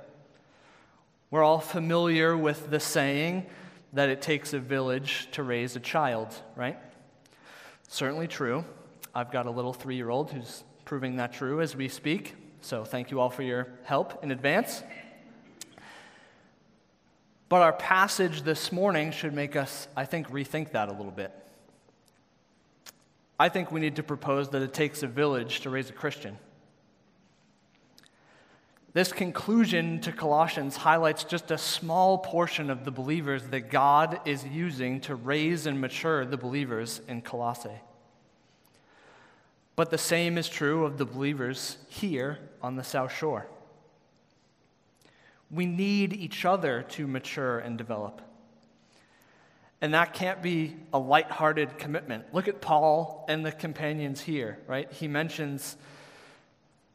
We're 1.29 1.43
all 1.43 1.59
familiar 1.59 2.37
with 2.37 2.69
the 2.69 2.79
saying 2.79 3.47
that 3.93 4.09
it 4.09 4.21
takes 4.21 4.53
a 4.53 4.59
village 4.59 5.27
to 5.31 5.43
raise 5.43 5.75
a 5.75 5.79
child, 5.79 6.33
right? 6.55 6.77
Certainly 7.87 8.27
true. 8.27 8.65
I've 9.15 9.31
got 9.31 9.45
a 9.45 9.51
little 9.51 9.73
three 9.73 9.95
year 9.95 10.09
old 10.09 10.31
who's 10.31 10.63
proving 10.85 11.17
that 11.17 11.33
true 11.33 11.61
as 11.61 11.75
we 11.75 11.87
speak. 11.87 12.35
So 12.63 12.86
thank 12.86 13.12
you 13.12 13.19
all 13.19 13.30
for 13.30 13.43
your 13.43 13.67
help 13.84 14.23
in 14.23 14.32
advance. 14.32 14.84
But 17.49 17.62
our 17.62 17.73
passage 17.73 18.43
this 18.43 18.71
morning 18.71 19.12
should 19.12 19.34
make 19.34 19.58
us, 19.58 19.89
I 19.97 20.06
think, 20.06 20.30
rethink 20.30 20.71
that 20.71 20.88
a 20.88 20.93
little 20.93 21.12
bit. 21.12 21.34
I 23.38 23.49
think 23.49 23.69
we 23.69 23.82
need 23.82 23.97
to 23.97 24.04
propose 24.04 24.47
that 24.52 24.62
it 24.62 24.73
takes 24.73 25.04
a 25.04 25.08
village 25.08 25.60
to 25.62 25.69
raise 25.69 25.89
a 25.89 25.93
Christian. 25.93 26.38
This 28.93 29.12
conclusion 29.12 29.99
to 29.99 30.13
Colossians 30.13 30.78
highlights 30.78 31.26
just 31.26 31.52
a 31.52 31.58
small 31.58 32.17
portion 32.17 32.69
of 32.69 32.86
the 32.86 32.91
believers 32.91 33.43
that 33.49 33.71
God 33.71 34.21
is 34.23 34.45
using 34.45 35.02
to 35.02 35.15
raise 35.15 35.65
and 35.65 35.82
mature 35.82 36.23
the 36.23 36.38
believers 36.38 37.02
in 37.10 37.23
Colossae. 37.23 37.82
But 39.75 39.89
the 39.89 39.97
same 39.97 40.38
is 40.38 40.47
true 40.47 40.86
of 40.86 40.97
the 40.97 41.05
believers 41.05 41.77
here 41.89 42.39
on 42.62 42.75
the 42.75 42.83
South 42.83 43.12
Shore. 43.12 43.47
We 45.49 45.65
need 45.65 46.13
each 46.13 46.45
other 46.45 46.83
to 46.89 47.07
mature 47.07 47.59
and 47.59 47.77
develop. 47.77 48.21
And 49.81 49.93
that 49.93 50.13
can't 50.13 50.41
be 50.41 50.75
a 50.93 50.99
light-hearted 50.99 51.77
commitment. 51.77 52.33
Look 52.33 52.47
at 52.47 52.62
Paul 52.62 53.25
and 53.27 53.45
the 53.45 53.51
companions 53.51 54.21
here, 54.21 54.59
right? 54.67 54.91
He 54.91 55.07
mentions 55.07 55.75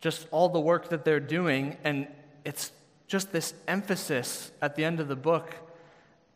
just 0.00 0.26
all 0.30 0.48
the 0.48 0.60
work 0.60 0.88
that 0.88 1.04
they're 1.04 1.20
doing, 1.20 1.76
and 1.84 2.06
it's 2.44 2.72
just 3.06 3.32
this 3.32 3.54
emphasis 3.66 4.52
at 4.62 4.76
the 4.76 4.84
end 4.84 5.00
of 5.00 5.08
the 5.08 5.16
book. 5.16 5.54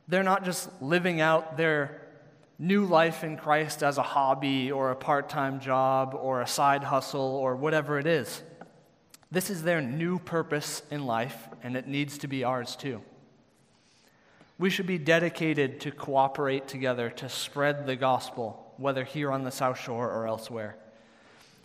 They're 0.08 0.22
not 0.22 0.44
just 0.44 0.68
living 0.82 1.20
out 1.20 1.56
their 1.56 2.01
new 2.62 2.84
life 2.84 3.24
in 3.24 3.36
Christ 3.36 3.82
as 3.82 3.98
a 3.98 4.04
hobby 4.04 4.70
or 4.70 4.92
a 4.92 4.96
part 4.96 5.28
time 5.28 5.58
job 5.58 6.16
or 6.18 6.40
a 6.40 6.46
side 6.46 6.84
hustle 6.84 7.20
or 7.20 7.56
whatever 7.56 7.98
it 7.98 8.06
is. 8.06 8.40
This 9.32 9.50
is 9.50 9.64
their 9.64 9.80
new 9.80 10.20
purpose 10.20 10.82
in 10.88 11.04
life, 11.04 11.48
and 11.64 11.76
it 11.76 11.88
needs 11.88 12.18
to 12.18 12.28
be 12.28 12.44
ours 12.44 12.76
too. 12.76 13.02
We 14.58 14.70
should 14.70 14.86
be 14.86 14.98
dedicated 14.98 15.80
to 15.80 15.90
cooperate 15.90 16.68
together 16.68 17.10
to 17.10 17.28
spread 17.28 17.84
the 17.84 17.96
gospel, 17.96 18.72
whether 18.76 19.02
here 19.02 19.32
on 19.32 19.42
the 19.42 19.50
South 19.50 19.80
Shore 19.80 20.08
or 20.08 20.28
elsewhere. 20.28 20.76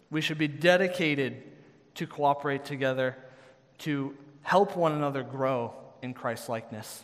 We 0.09 0.21
should 0.21 0.39
be 0.39 0.47
dedicated 0.47 1.43
to 1.95 2.07
cooperate 2.07 2.65
together 2.65 3.15
to 3.79 4.15
help 4.41 4.75
one 4.75 4.93
another 4.93 5.21
grow 5.21 5.73
in 6.01 6.15
Christ 6.15 6.49
likeness. 6.49 7.03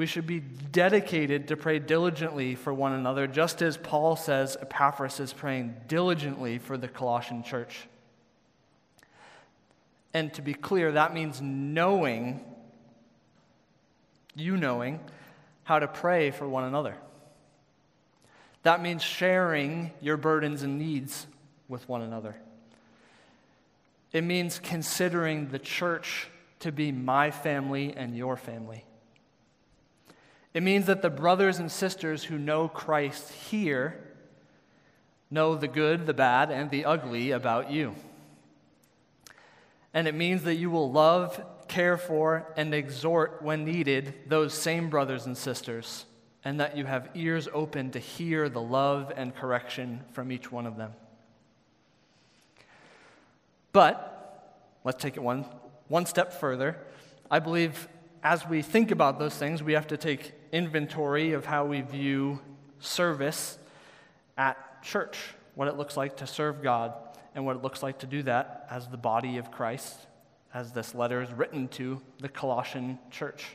We 0.00 0.06
should 0.06 0.26
be 0.26 0.40
dedicated 0.40 1.48
to 1.48 1.58
pray 1.58 1.78
diligently 1.78 2.54
for 2.54 2.72
one 2.72 2.92
another, 2.92 3.26
just 3.26 3.60
as 3.60 3.76
Paul 3.76 4.16
says 4.16 4.56
Epaphras 4.58 5.20
is 5.20 5.34
praying 5.34 5.76
diligently 5.88 6.56
for 6.56 6.78
the 6.78 6.88
Colossian 6.88 7.42
church. 7.42 7.86
And 10.14 10.32
to 10.32 10.40
be 10.40 10.54
clear, 10.54 10.92
that 10.92 11.12
means 11.12 11.42
knowing, 11.42 12.40
you 14.34 14.56
knowing, 14.56 15.00
how 15.64 15.78
to 15.78 15.86
pray 15.86 16.30
for 16.30 16.48
one 16.48 16.64
another. 16.64 16.96
That 18.62 18.80
means 18.80 19.02
sharing 19.02 19.90
your 20.00 20.16
burdens 20.16 20.62
and 20.62 20.78
needs 20.78 21.26
with 21.68 21.86
one 21.90 22.00
another. 22.00 22.36
It 24.14 24.24
means 24.24 24.60
considering 24.60 25.50
the 25.50 25.58
church 25.58 26.28
to 26.60 26.72
be 26.72 26.90
my 26.90 27.30
family 27.30 27.92
and 27.94 28.16
your 28.16 28.38
family. 28.38 28.86
It 30.52 30.62
means 30.62 30.86
that 30.86 31.02
the 31.02 31.10
brothers 31.10 31.58
and 31.58 31.70
sisters 31.70 32.24
who 32.24 32.36
know 32.38 32.68
Christ 32.68 33.30
here 33.32 34.00
know 35.30 35.54
the 35.54 35.68
good, 35.68 36.06
the 36.06 36.14
bad, 36.14 36.50
and 36.50 36.70
the 36.70 36.84
ugly 36.84 37.30
about 37.30 37.70
you. 37.70 37.94
And 39.94 40.08
it 40.08 40.14
means 40.14 40.42
that 40.42 40.56
you 40.56 40.70
will 40.70 40.90
love, 40.90 41.40
care 41.68 41.96
for, 41.96 42.52
and 42.56 42.74
exhort 42.74 43.42
when 43.42 43.64
needed 43.64 44.14
those 44.26 44.52
same 44.52 44.90
brothers 44.90 45.26
and 45.26 45.36
sisters, 45.36 46.04
and 46.44 46.58
that 46.58 46.76
you 46.76 46.84
have 46.84 47.10
ears 47.14 47.48
open 47.52 47.92
to 47.92 48.00
hear 48.00 48.48
the 48.48 48.60
love 48.60 49.12
and 49.16 49.34
correction 49.34 50.00
from 50.12 50.32
each 50.32 50.50
one 50.50 50.66
of 50.66 50.76
them. 50.76 50.92
But 53.72 54.76
let's 54.82 55.00
take 55.00 55.16
it 55.16 55.22
one, 55.22 55.44
one 55.86 56.06
step 56.06 56.32
further. 56.32 56.76
I 57.30 57.38
believe 57.38 57.88
as 58.22 58.46
we 58.46 58.62
think 58.62 58.90
about 58.90 59.20
those 59.20 59.34
things, 59.36 59.62
we 59.62 59.74
have 59.74 59.86
to 59.88 59.96
take 59.96 60.32
inventory 60.52 61.32
of 61.32 61.46
how 61.46 61.64
we 61.64 61.80
view 61.80 62.40
service 62.78 63.58
at 64.36 64.82
church, 64.82 65.18
what 65.54 65.68
it 65.68 65.76
looks 65.76 65.96
like 65.96 66.16
to 66.18 66.26
serve 66.26 66.62
God, 66.62 66.94
and 67.34 67.44
what 67.46 67.56
it 67.56 67.62
looks 67.62 67.82
like 67.82 67.98
to 68.00 68.06
do 68.06 68.22
that 68.24 68.66
as 68.70 68.88
the 68.88 68.96
body 68.96 69.38
of 69.38 69.50
Christ, 69.50 69.96
as 70.52 70.72
this 70.72 70.94
letter 70.94 71.22
is 71.22 71.32
written 71.32 71.68
to 71.68 72.00
the 72.18 72.28
Colossian 72.28 72.98
church. 73.10 73.46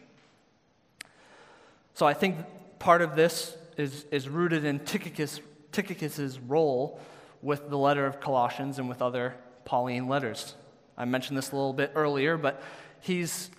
So 1.94 2.06
I 2.06 2.14
think 2.14 2.38
part 2.80 3.02
of 3.02 3.16
this 3.16 3.58
is, 3.78 4.06
is 4.12 4.30
rooted 4.30 4.66
in 4.66 4.80
Tychicus, 4.80 5.40
Tychicus's 5.72 6.40
role 6.40 7.00
with 7.42 7.70
the 7.70 7.78
letter 7.78 8.06
of 8.06 8.20
Colossians 8.20 8.80
and 8.80 8.88
with 8.88 9.02
other 9.02 9.36
Pauline 9.66 10.08
letters. 10.08 10.56
I 10.98 11.06
mentioned 11.06 11.38
this 11.38 11.52
a 11.52 11.56
little 11.56 11.74
bit 11.74 11.92
earlier, 11.96 12.38
but 12.38 12.62
he's, 13.02 13.50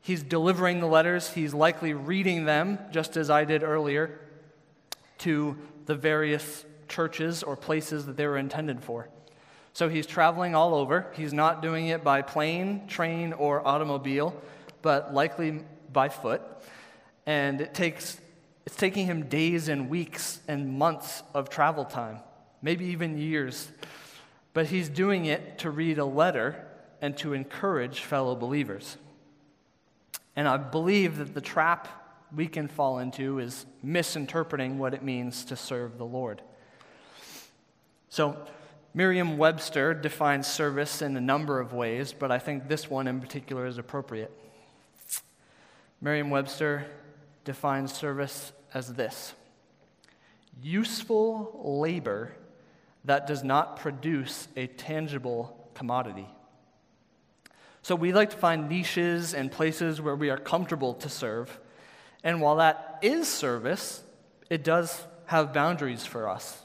he's 0.00 0.22
delivering 0.22 0.80
the 0.80 0.86
letters. 0.86 1.30
He's 1.30 1.54
likely 1.54 1.94
reading 1.94 2.44
them, 2.44 2.78
just 2.90 3.16
as 3.16 3.30
I 3.30 3.44
did 3.44 3.62
earlier, 3.62 4.20
to 5.18 5.56
the 5.86 5.94
various 5.94 6.64
churches 6.88 7.42
or 7.42 7.56
places 7.56 8.06
that 8.06 8.16
they 8.16 8.26
were 8.26 8.38
intended 8.38 8.82
for. 8.82 9.08
So 9.72 9.88
he's 9.88 10.06
traveling 10.06 10.54
all 10.54 10.74
over. 10.74 11.06
He's 11.14 11.32
not 11.32 11.62
doing 11.62 11.88
it 11.88 12.02
by 12.02 12.22
plane, 12.22 12.86
train, 12.88 13.32
or 13.32 13.66
automobile, 13.66 14.34
but 14.82 15.14
likely 15.14 15.60
by 15.92 16.08
foot. 16.08 16.42
And 17.26 17.60
it 17.60 17.74
takes, 17.74 18.20
it's 18.66 18.76
taking 18.76 19.06
him 19.06 19.26
days 19.26 19.68
and 19.68 19.88
weeks 19.88 20.40
and 20.48 20.78
months 20.78 21.22
of 21.34 21.48
travel 21.48 21.84
time, 21.84 22.18
maybe 22.62 22.86
even 22.86 23.16
years 23.18 23.68
but 24.52 24.66
he's 24.66 24.88
doing 24.88 25.26
it 25.26 25.58
to 25.58 25.70
read 25.70 25.98
a 25.98 26.04
letter 26.04 26.66
and 27.00 27.16
to 27.18 27.32
encourage 27.32 28.00
fellow 28.00 28.34
believers. 28.34 28.96
And 30.36 30.46
I 30.48 30.56
believe 30.56 31.18
that 31.18 31.34
the 31.34 31.40
trap 31.40 31.88
we 32.34 32.46
can 32.46 32.68
fall 32.68 32.98
into 32.98 33.38
is 33.38 33.66
misinterpreting 33.82 34.78
what 34.78 34.94
it 34.94 35.02
means 35.02 35.44
to 35.46 35.56
serve 35.56 35.98
the 35.98 36.04
Lord. 36.04 36.42
So, 38.08 38.36
Merriam 38.92 39.38
Webster 39.38 39.94
defines 39.94 40.48
service 40.48 41.00
in 41.00 41.16
a 41.16 41.20
number 41.20 41.60
of 41.60 41.72
ways, 41.72 42.12
but 42.12 42.32
I 42.32 42.40
think 42.40 42.68
this 42.68 42.90
one 42.90 43.06
in 43.06 43.20
particular 43.20 43.66
is 43.66 43.78
appropriate. 43.78 44.32
Merriam 46.00 46.30
Webster 46.30 46.86
defines 47.44 47.92
service 47.92 48.52
as 48.74 48.94
this 48.94 49.34
useful 50.62 51.60
labor 51.62 52.32
that 53.04 53.26
does 53.26 53.42
not 53.42 53.78
produce 53.78 54.48
a 54.56 54.66
tangible 54.66 55.70
commodity. 55.74 56.28
So 57.82 57.94
we 57.94 58.12
like 58.12 58.30
to 58.30 58.36
find 58.36 58.68
niches 58.68 59.34
and 59.34 59.50
places 59.50 60.00
where 60.00 60.16
we 60.16 60.30
are 60.30 60.36
comfortable 60.36 60.94
to 60.94 61.08
serve. 61.08 61.58
And 62.22 62.40
while 62.40 62.56
that 62.56 62.98
is 63.02 63.28
service, 63.28 64.02
it 64.50 64.62
does 64.64 65.06
have 65.26 65.54
boundaries 65.54 66.04
for 66.04 66.28
us. 66.28 66.62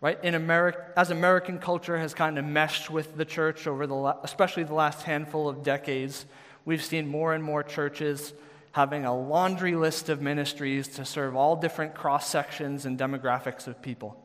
Right? 0.00 0.22
In 0.24 0.34
America, 0.34 0.84
as 0.96 1.10
American 1.10 1.58
culture 1.58 1.96
has 1.96 2.12
kind 2.12 2.36
of 2.38 2.44
meshed 2.44 2.90
with 2.90 3.16
the 3.16 3.24
church 3.24 3.66
over 3.66 3.86
the, 3.86 4.16
especially 4.22 4.64
the 4.64 4.74
last 4.74 5.02
handful 5.02 5.48
of 5.48 5.62
decades, 5.62 6.26
we've 6.64 6.82
seen 6.82 7.06
more 7.06 7.32
and 7.32 7.42
more 7.42 7.62
churches 7.62 8.34
having 8.72 9.04
a 9.04 9.16
laundry 9.16 9.76
list 9.76 10.08
of 10.08 10.20
ministries 10.20 10.88
to 10.88 11.04
serve 11.04 11.36
all 11.36 11.56
different 11.56 11.94
cross 11.94 12.28
sections 12.28 12.84
and 12.84 12.98
demographics 12.98 13.66
of 13.66 13.80
people. 13.80 14.21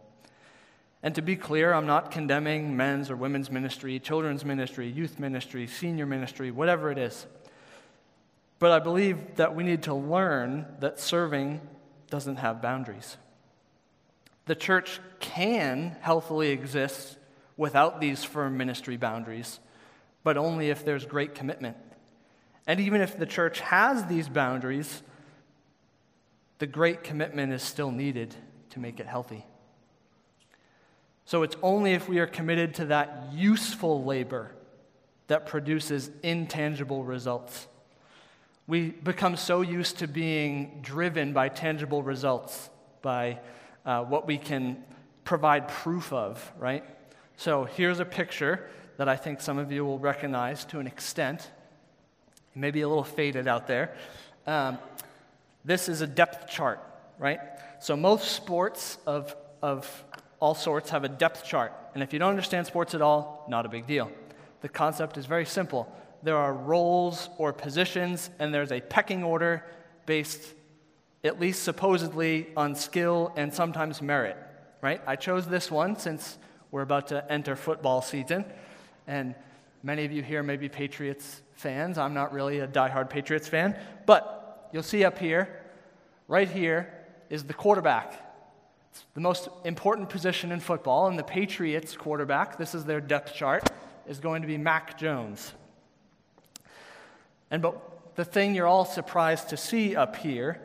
And 1.03 1.13
to 1.15 1.21
be 1.21 1.35
clear, 1.35 1.73
I'm 1.73 1.85
not 1.85 2.11
condemning 2.11 2.75
men's 2.75 3.11
or 3.11 3.15
women's 3.15 3.51
ministry, 3.51 3.99
children's 3.99 4.43
ministry, 4.43 4.89
youth 4.89 5.19
ministry, 5.19 5.67
senior 5.67 6.05
ministry, 6.05 6.49
whatever 6.51 6.91
it 6.91 6.97
is. 6.97 7.27
But 8.59 8.71
I 8.71 8.79
believe 8.79 9.35
that 9.35 9.55
we 9.55 9.63
need 9.63 9.83
to 9.83 9.93
learn 9.93 10.65
that 10.79 10.99
serving 10.99 11.61
doesn't 12.09 12.37
have 12.37 12.61
boundaries. 12.61 13.17
The 14.45 14.55
church 14.55 14.99
can 15.19 15.95
healthily 16.01 16.49
exist 16.49 17.17
without 17.57 18.01
these 18.01 18.23
firm 18.23 18.57
ministry 18.57 18.97
boundaries, 18.97 19.59
but 20.23 20.37
only 20.37 20.69
if 20.69 20.83
there's 20.83 21.05
great 21.05 21.35
commitment. 21.35 21.77
And 22.65 22.79
even 22.79 23.01
if 23.01 23.17
the 23.17 23.25
church 23.25 23.59
has 23.59 24.05
these 24.05 24.27
boundaries, 24.27 25.03
the 26.59 26.67
great 26.67 27.03
commitment 27.03 27.53
is 27.53 27.61
still 27.61 27.91
needed 27.91 28.33
to 28.71 28.79
make 28.79 28.99
it 28.99 29.05
healthy. 29.05 29.45
So 31.27 31.43
it's 31.43 31.57
only 31.61 31.91
if 31.91 32.07
we 32.07 32.19
are 32.19 32.25
committed 32.25 32.75
to 32.75 32.85
that 32.85 33.33
useful 33.33 34.05
labor 34.05 34.49
that 35.27 35.45
produces 35.45 36.09
intangible 36.23 37.03
results. 37.03 37.67
We 38.65 38.91
become 38.91 39.35
so 39.35 39.59
used 39.59 39.97
to 39.97 40.07
being 40.07 40.79
driven 40.81 41.33
by 41.33 41.49
tangible 41.49 42.01
results, 42.01 42.69
by 43.01 43.39
uh, 43.85 44.05
what 44.05 44.25
we 44.25 44.37
can 44.37 44.81
provide 45.25 45.67
proof 45.67 46.13
of, 46.13 46.49
right? 46.57 46.85
So 47.35 47.65
here's 47.65 47.99
a 47.99 48.05
picture 48.05 48.69
that 48.95 49.09
I 49.09 49.17
think 49.17 49.41
some 49.41 49.57
of 49.57 49.69
you 49.69 49.83
will 49.83 49.99
recognize 49.99 50.63
to 50.65 50.79
an 50.79 50.87
extent. 50.87 51.51
Maybe 52.55 52.79
a 52.79 52.87
little 52.87 53.03
faded 53.03 53.49
out 53.49 53.67
there. 53.67 53.97
Um, 54.45 54.77
this 55.65 55.89
is 55.89 55.99
a 55.99 56.07
depth 56.07 56.49
chart, 56.49 56.79
right? 57.19 57.41
So 57.81 57.97
most 57.97 58.31
sports 58.31 58.97
of, 59.05 59.35
of 59.61 60.05
all 60.39 60.53
sorts 60.53 60.89
have 60.91 61.03
a 61.03 61.09
depth 61.09 61.43
chart. 61.43 61.73
And 61.93 62.03
if 62.03 62.13
you 62.13 62.19
don't 62.19 62.29
understand 62.29 62.67
sports 62.67 62.93
at 62.93 63.01
all, 63.01 63.45
not 63.49 63.65
a 63.65 63.69
big 63.69 63.87
deal. 63.87 64.11
The 64.61 64.69
concept 64.69 65.17
is 65.17 65.25
very 65.25 65.45
simple. 65.45 65.91
There 66.23 66.37
are 66.37 66.53
roles 66.53 67.29
or 67.37 67.53
positions, 67.53 68.29
and 68.39 68.53
there's 68.53 68.71
a 68.71 68.81
pecking 68.81 69.23
order 69.23 69.63
based, 70.05 70.41
at 71.23 71.39
least 71.39 71.63
supposedly, 71.63 72.47
on 72.55 72.75
skill 72.75 73.31
and 73.35 73.53
sometimes 73.53 74.01
merit, 74.01 74.37
right? 74.81 75.01
I 75.05 75.15
chose 75.15 75.47
this 75.47 75.69
one 75.69 75.97
since 75.97 76.37
we're 76.71 76.81
about 76.81 77.07
to 77.07 77.31
enter 77.31 77.55
football 77.55 78.01
season, 78.01 78.45
and 79.07 79.35
many 79.83 80.05
of 80.05 80.11
you 80.11 80.21
here 80.21 80.43
may 80.43 80.57
be 80.57 80.69
Patriots 80.69 81.41
fans. 81.53 81.97
I'm 81.97 82.13
not 82.13 82.33
really 82.33 82.59
a 82.59 82.67
diehard 82.67 83.09
Patriots 83.09 83.47
fan, 83.47 83.77
but 84.05 84.69
you'll 84.73 84.83
see 84.83 85.05
up 85.05 85.17
here, 85.17 85.63
right 86.27 86.49
here, 86.49 86.93
is 87.29 87.43
the 87.43 87.53
quarterback. 87.53 88.26
It's 88.91 89.05
the 89.13 89.21
most 89.21 89.49
important 89.63 90.09
position 90.09 90.51
in 90.51 90.59
football, 90.59 91.07
and 91.07 91.17
the 91.17 91.23
Patriots 91.23 91.95
quarterback, 91.95 92.57
this 92.57 92.73
is 92.73 92.85
their 92.85 93.01
depth 93.01 93.33
chart, 93.33 93.69
is 94.07 94.19
going 94.19 94.41
to 94.41 94.47
be 94.47 94.57
Mac 94.57 94.97
Jones. 94.97 95.53
And 97.51 97.61
but 97.61 98.15
the 98.15 98.25
thing 98.25 98.55
you're 98.55 98.67
all 98.67 98.85
surprised 98.85 99.49
to 99.49 99.57
see 99.57 99.95
up 99.95 100.15
here 100.15 100.59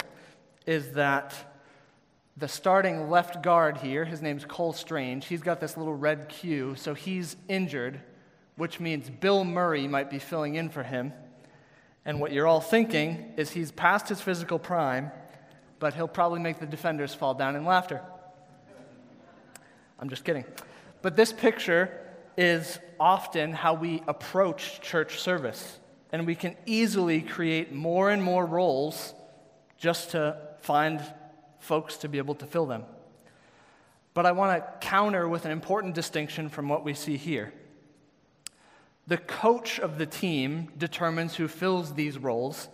is 0.66 0.92
that 0.92 1.34
the 2.36 2.48
starting 2.48 3.10
left 3.10 3.42
guard 3.42 3.76
here, 3.76 4.04
his 4.04 4.22
name's 4.22 4.44
Cole 4.44 4.72
Strange, 4.72 5.26
he's 5.26 5.42
got 5.42 5.60
this 5.60 5.76
little 5.76 5.94
red 5.94 6.28
Q, 6.28 6.74
so 6.76 6.94
he's 6.94 7.36
injured, 7.48 8.00
which 8.56 8.80
means 8.80 9.10
Bill 9.10 9.44
Murray 9.44 9.86
might 9.86 10.08
be 10.08 10.18
filling 10.18 10.54
in 10.54 10.70
for 10.70 10.82
him. 10.82 11.12
And 12.04 12.20
what 12.20 12.32
you're 12.32 12.46
all 12.46 12.60
thinking 12.60 13.34
is 13.36 13.50
he's 13.50 13.70
past 13.70 14.08
his 14.08 14.20
physical 14.20 14.58
prime, 14.58 15.12
but 15.78 15.94
he'll 15.94 16.08
probably 16.08 16.40
make 16.40 16.58
the 16.58 16.66
defenders 16.66 17.14
fall 17.14 17.34
down 17.34 17.54
in 17.54 17.64
laughter. 17.64 18.02
I'm 20.02 20.08
just 20.08 20.24
kidding. 20.24 20.44
But 21.00 21.14
this 21.14 21.32
picture 21.32 21.96
is 22.36 22.80
often 22.98 23.52
how 23.52 23.74
we 23.74 24.02
approach 24.08 24.80
church 24.80 25.20
service. 25.20 25.78
And 26.10 26.26
we 26.26 26.34
can 26.34 26.56
easily 26.66 27.22
create 27.22 27.72
more 27.72 28.10
and 28.10 28.20
more 28.20 28.44
roles 28.44 29.14
just 29.78 30.10
to 30.10 30.36
find 30.60 31.00
folks 31.60 31.98
to 31.98 32.08
be 32.08 32.18
able 32.18 32.34
to 32.34 32.46
fill 32.46 32.66
them. 32.66 32.82
But 34.12 34.26
I 34.26 34.32
want 34.32 34.58
to 34.58 34.86
counter 34.86 35.28
with 35.28 35.44
an 35.44 35.52
important 35.52 35.94
distinction 35.94 36.48
from 36.48 36.68
what 36.68 36.84
we 36.84 36.94
see 36.94 37.16
here. 37.16 37.52
The 39.06 39.18
coach 39.18 39.78
of 39.78 39.98
the 39.98 40.06
team 40.06 40.72
determines 40.76 41.36
who 41.36 41.46
fills 41.46 41.94
these 41.94 42.18
roles 42.18 42.68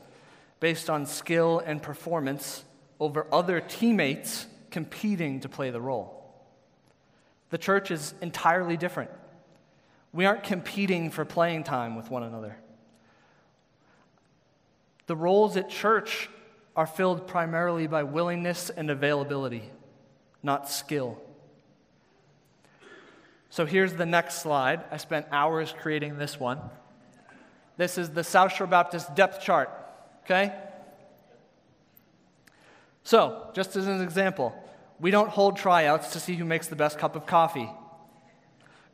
based 0.60 0.88
on 0.88 1.04
skill 1.04 1.58
and 1.58 1.82
performance 1.82 2.64
over 2.98 3.26
other 3.30 3.60
teammates 3.60 4.46
competing 4.70 5.40
to 5.40 5.48
play 5.50 5.68
the 5.68 5.80
role. 5.80 6.17
The 7.50 7.58
church 7.58 7.90
is 7.90 8.14
entirely 8.20 8.76
different. 8.76 9.10
We 10.12 10.26
aren't 10.26 10.42
competing 10.42 11.10
for 11.10 11.24
playing 11.24 11.64
time 11.64 11.96
with 11.96 12.10
one 12.10 12.22
another. 12.22 12.56
The 15.06 15.16
roles 15.16 15.56
at 15.56 15.70
church 15.70 16.28
are 16.76 16.86
filled 16.86 17.26
primarily 17.26 17.86
by 17.86 18.02
willingness 18.02 18.70
and 18.70 18.90
availability, 18.90 19.64
not 20.42 20.68
skill. 20.68 21.18
So 23.50 23.64
here's 23.64 23.94
the 23.94 24.06
next 24.06 24.42
slide. 24.42 24.84
I 24.90 24.98
spent 24.98 25.26
hours 25.32 25.74
creating 25.80 26.18
this 26.18 26.38
one. 26.38 26.60
This 27.76 27.96
is 27.96 28.10
the 28.10 28.24
South 28.24 28.52
Shore 28.54 28.66
Baptist 28.66 29.14
depth 29.14 29.42
chart, 29.42 29.70
okay? 30.24 30.52
So, 33.04 33.50
just 33.54 33.74
as 33.76 33.86
an 33.86 34.02
example, 34.02 34.54
we 35.00 35.10
don't 35.10 35.28
hold 35.28 35.56
tryouts 35.56 36.12
to 36.12 36.20
see 36.20 36.34
who 36.34 36.44
makes 36.44 36.68
the 36.68 36.76
best 36.76 36.98
cup 36.98 37.16
of 37.16 37.26
coffee. 37.26 37.70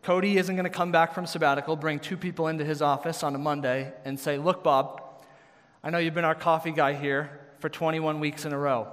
Cody 0.03 0.37
isn't 0.37 0.55
going 0.55 0.65
to 0.65 0.71
come 0.71 0.93
back 0.93 1.15
from 1.15 1.27
sabbatical, 1.27 1.77
bring 1.77 1.99
two 1.99 2.17
people 2.17 2.49
into 2.49 2.65
his 2.65 2.83
office 2.83 3.23
on 3.23 3.35
a 3.35 3.39
Monday, 3.39 3.93
and 4.05 4.21
say, 4.21 4.37
Look, 4.37 4.63
Bob, 4.63 5.03
I 5.83 5.91
know 5.91 5.99
you've 5.99 6.15
been 6.15 6.27
our 6.27 6.35
coffee 6.35 6.73
guy 6.73 6.93
here 6.93 7.41
for 7.61 7.71
21 7.71 8.21
weeks 8.21 8.45
in 8.45 8.53
a 8.53 8.59
row, 8.59 8.89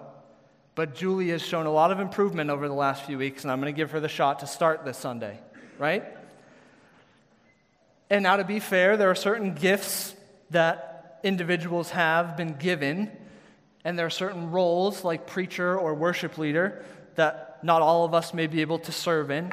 but 0.73 0.95
Julie 0.95 1.29
has 1.29 1.41
shown 1.41 1.65
a 1.65 1.71
lot 1.71 1.91
of 1.91 1.99
improvement 1.99 2.49
over 2.49 2.69
the 2.69 2.73
last 2.73 3.03
few 3.03 3.17
weeks, 3.17 3.43
and 3.43 3.51
I'm 3.51 3.59
going 3.59 3.73
to 3.73 3.77
give 3.77 3.91
her 3.91 3.99
the 3.99 4.07
shot 4.07 4.39
to 4.39 4.47
start 4.47 4.85
this 4.85 4.97
Sunday, 4.97 5.37
right? 5.77 6.05
And 8.09 8.23
now, 8.23 8.37
to 8.37 8.45
be 8.45 8.59
fair, 8.59 8.95
there 8.95 9.09
are 9.09 9.15
certain 9.15 9.53
gifts 9.53 10.15
that 10.51 11.19
individuals 11.23 11.89
have 11.91 12.37
been 12.37 12.53
given, 12.53 13.11
and 13.83 13.99
there 13.99 14.05
are 14.05 14.09
certain 14.09 14.51
roles, 14.51 15.03
like 15.03 15.27
preacher 15.27 15.77
or 15.77 15.93
worship 15.93 16.37
leader, 16.37 16.85
that 17.15 17.59
not 17.63 17.81
all 17.81 18.05
of 18.05 18.13
us 18.13 18.33
may 18.33 18.47
be 18.47 18.61
able 18.61 18.79
to 18.79 18.91
serve 18.91 19.31
in. 19.31 19.51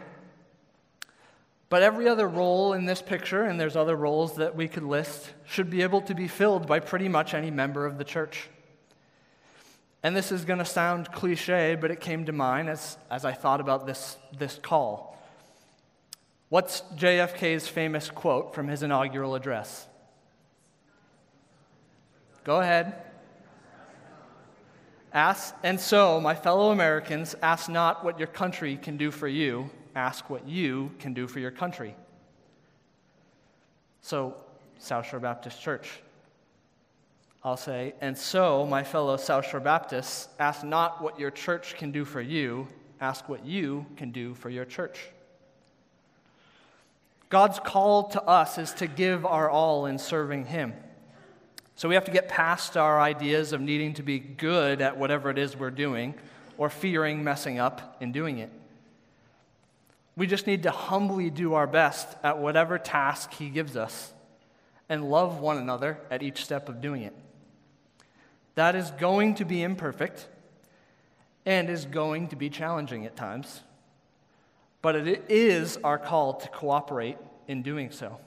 But 1.69 1.83
every 1.83 2.09
other 2.09 2.27
role 2.27 2.73
in 2.73 2.87
this 2.87 3.03
picture, 3.03 3.43
and 3.43 3.61
there's 3.61 3.77
other 3.77 3.95
roles 3.95 4.37
that 4.37 4.57
we 4.57 4.69
could 4.69 4.85
list, 4.85 5.33
should 5.47 5.69
be 5.69 5.83
able 5.83 6.01
to 6.03 6.15
be 6.15 6.27
filled 6.27 6.67
by 6.67 6.81
pretty 6.81 7.09
much 7.09 7.35
any 7.35 7.51
member 7.51 7.85
of 7.85 7.99
the 7.99 8.05
church. 8.05 8.49
And 10.03 10.17
this 10.17 10.33
is 10.33 10.45
going 10.45 10.61
to 10.61 10.65
sound 10.65 11.13
cliche, 11.13 11.77
but 11.79 11.91
it 11.91 12.01
came 12.01 12.25
to 12.27 12.33
mind 12.33 12.71
as, 12.71 12.97
as 13.11 13.25
I 13.25 13.33
thought 13.33 13.61
about 13.61 13.87
this, 13.87 14.17
this 14.39 14.59
call. 14.63 15.19
What's 16.49 16.81
JFK's 16.97 17.69
famous 17.69 18.09
quote 18.09 18.55
from 18.55 18.69
his 18.69 18.83
inaugural 18.83 19.35
address? 19.35 19.87
Go 22.45 22.61
ahead. 22.61 22.95
Ask, 25.19 25.57
and 25.65 25.81
so, 25.81 26.21
my 26.21 26.37
fellow 26.37 26.71
Americans, 26.71 27.35
ask 27.43 27.69
not 27.69 28.05
what 28.05 28.21
your 28.21 28.29
country 28.29 28.77
can 28.77 28.97
do 28.97 29.11
for 29.11 29.27
you, 29.27 29.69
ask 29.97 30.31
what 30.31 30.47
you 30.47 30.93
can 31.01 31.13
do 31.13 31.27
for 31.27 31.41
your 31.41 31.51
country. 31.51 31.97
So, 34.01 34.37
South 34.79 35.09
Shore 35.09 35.19
Baptist 35.19 35.61
Church, 35.61 35.91
I'll 37.43 37.57
say, 37.57 37.95
and 38.01 38.17
so, 38.17 38.65
my 38.65 38.85
fellow 38.85 39.17
South 39.17 39.45
Shore 39.51 39.59
Baptists, 39.59 40.29
ask 40.39 40.63
not 40.63 41.03
what 41.03 41.19
your 41.19 41.33
church 41.33 41.75
can 41.75 41.91
do 41.91 42.05
for 42.05 42.21
you, 42.21 42.69
ask 43.01 43.29
what 43.29 43.45
you 43.45 43.87
can 43.97 44.13
do 44.13 44.35
for 44.35 44.51
your 44.51 44.65
church. 44.65 45.01
God's 47.29 47.59
call 47.59 48.05
to 48.11 48.23
us 48.23 48.57
is 48.57 48.73
to 48.75 48.87
give 48.87 49.27
our 49.27 49.51
all 49.51 49.87
in 49.87 49.99
serving 49.99 50.45
Him. 50.45 50.75
So 51.79 51.89
we 51.89 51.95
have 51.95 52.07
to 52.07 52.11
get 52.11 52.29
past 52.29 52.77
our 52.77 53.01
ideas 53.01 53.53
of 53.53 53.61
needing 53.61 53.95
to 53.95 54.03
be 54.03 54.19
good 54.19 54.83
at 54.83 54.99
whatever 54.99 55.31
it 55.31 55.39
is 55.39 55.57
we're 55.57 55.71
doing 55.71 56.17
or 56.57 56.71
fearing 56.71 57.23
messing 57.23 57.61
up 57.61 57.99
in 58.01 58.11
doing 58.11 58.39
it. 58.39 58.51
We 60.17 60.27
just 60.27 60.49
need 60.49 60.65
to 60.65 60.73
humbly 60.73 61.31
do 61.31 61.55
our 61.55 61.69
best 61.69 62.19
at 62.25 62.39
whatever 62.39 62.79
task 62.79 63.33
He 63.33 63.49
gives 63.49 63.77
us 63.77 64.13
and 64.89 65.09
love 65.09 65.39
one 65.39 65.57
another 65.57 65.99
at 66.11 66.21
each 66.21 66.43
step 66.43 66.69
of 66.69 66.81
doing 66.81 67.03
it. 67.03 67.15
That 68.57 68.75
is 68.75 68.91
going 68.91 69.37
to 69.37 69.45
be 69.45 69.63
imperfect 69.63 70.27
and 71.47 71.71
is 71.71 71.85
going 71.85 72.27
to 72.31 72.37
be 72.37 72.51
challenging 72.51 73.07
at 73.07 73.15
times, 73.15 73.61
but 74.83 74.97
it 74.97 75.27
is 75.29 75.79
our 75.85 75.97
call 75.97 76.41
to 76.41 76.49
cooperate 76.49 77.19
in 77.47 77.63
doing 77.63 77.93
so. 77.93 78.19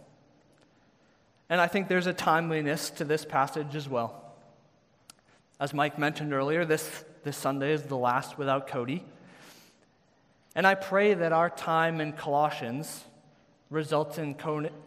And 1.51 1.59
I 1.59 1.67
think 1.67 1.89
there's 1.89 2.07
a 2.07 2.13
timeliness 2.13 2.91
to 2.91 3.03
this 3.03 3.25
passage 3.25 3.75
as 3.75 3.89
well. 3.89 4.33
As 5.59 5.73
Mike 5.73 5.99
mentioned 5.99 6.31
earlier, 6.31 6.63
this, 6.63 7.03
this 7.25 7.35
Sunday 7.35 7.73
is 7.73 7.83
the 7.83 7.97
last 7.97 8.37
without 8.37 8.67
Cody. 8.67 9.03
And 10.55 10.65
I 10.65 10.75
pray 10.75 11.13
that 11.13 11.33
our 11.33 11.49
time 11.49 11.99
in 11.99 12.13
Colossians 12.13 13.03
results 13.69 14.17
in 14.17 14.35